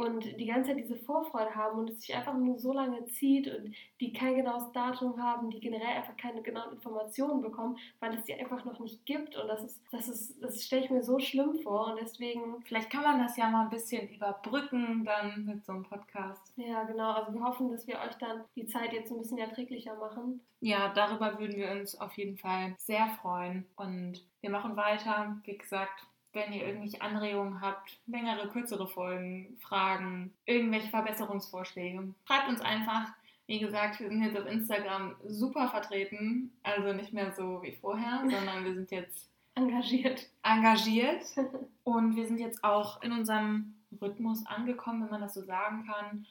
[0.00, 3.46] und die ganze Zeit diese Vorfreude haben und es sich einfach nur so lange zieht
[3.48, 8.24] und die kein genaues Datum haben, die generell einfach keine genauen Informationen bekommen, weil es
[8.24, 11.18] die einfach noch nicht gibt und das ist, das ist, das stelle ich mir so
[11.18, 15.64] schlimm vor und deswegen, Vielleicht kann man das ja mal ein bisschen überbrücken dann mit
[15.64, 16.52] so einem Podcast.
[16.56, 19.94] ja genau, also wir hoffen, dass wir euch dann die Zeit jetzt ein bisschen erträglicher
[19.96, 20.40] machen.
[20.60, 23.66] Ja, darüber würden wir uns auf jeden Fall sehr freuen.
[23.76, 25.36] Und wir machen weiter.
[25.44, 32.60] Wie gesagt, wenn ihr irgendwelche Anregungen habt, längere, kürzere Folgen, Fragen, irgendwelche Verbesserungsvorschläge, schreibt uns
[32.60, 33.08] einfach.
[33.46, 36.52] Wie gesagt, wir sind jetzt auf Instagram super vertreten.
[36.62, 40.28] Also nicht mehr so wie vorher, sondern wir sind jetzt Engagiert.
[40.42, 41.24] engagiert.
[41.84, 46.26] Und wir sind jetzt auch in unserem Rhythmus angekommen, wenn man das so sagen kann.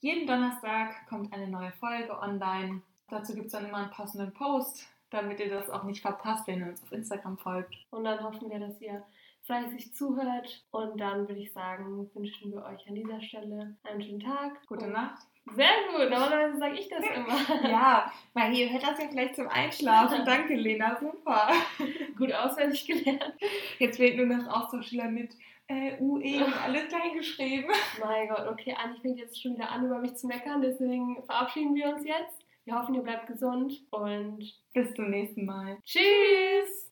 [0.00, 2.82] Jeden Donnerstag kommt eine neue Folge online.
[3.08, 6.60] Dazu gibt es dann immer einen passenden Post, damit ihr das auch nicht verpasst, wenn
[6.60, 7.74] ihr uns auf Instagram folgt.
[7.90, 9.02] Und dann hoffen wir, dass ihr
[9.44, 10.64] fleißig zuhört.
[10.70, 14.66] Und dann würde ich sagen, wünschen wir euch an dieser Stelle einen schönen Tag.
[14.66, 15.22] Gute Nacht.
[15.56, 17.68] Sehr gut, normalerweise sage ich das immer.
[17.68, 20.24] Ja, weil ihr hört das ja vielleicht zum Einschlafen.
[20.24, 21.50] Danke, Lena, super.
[22.16, 23.34] Gut auswendig gelernt.
[23.78, 25.34] Jetzt fehlt nur noch Austauschschüler mit
[25.66, 27.72] äh, UE und alles klein geschrieben.
[28.00, 30.62] Mein Gott, okay, Anni fängt jetzt schon wieder an, über mich zu meckern.
[30.62, 32.38] Deswegen verabschieden wir uns jetzt.
[32.64, 34.38] Wir hoffen, ihr bleibt gesund und
[34.72, 35.78] Bis zum nächsten Mal.
[35.82, 36.82] tschüss!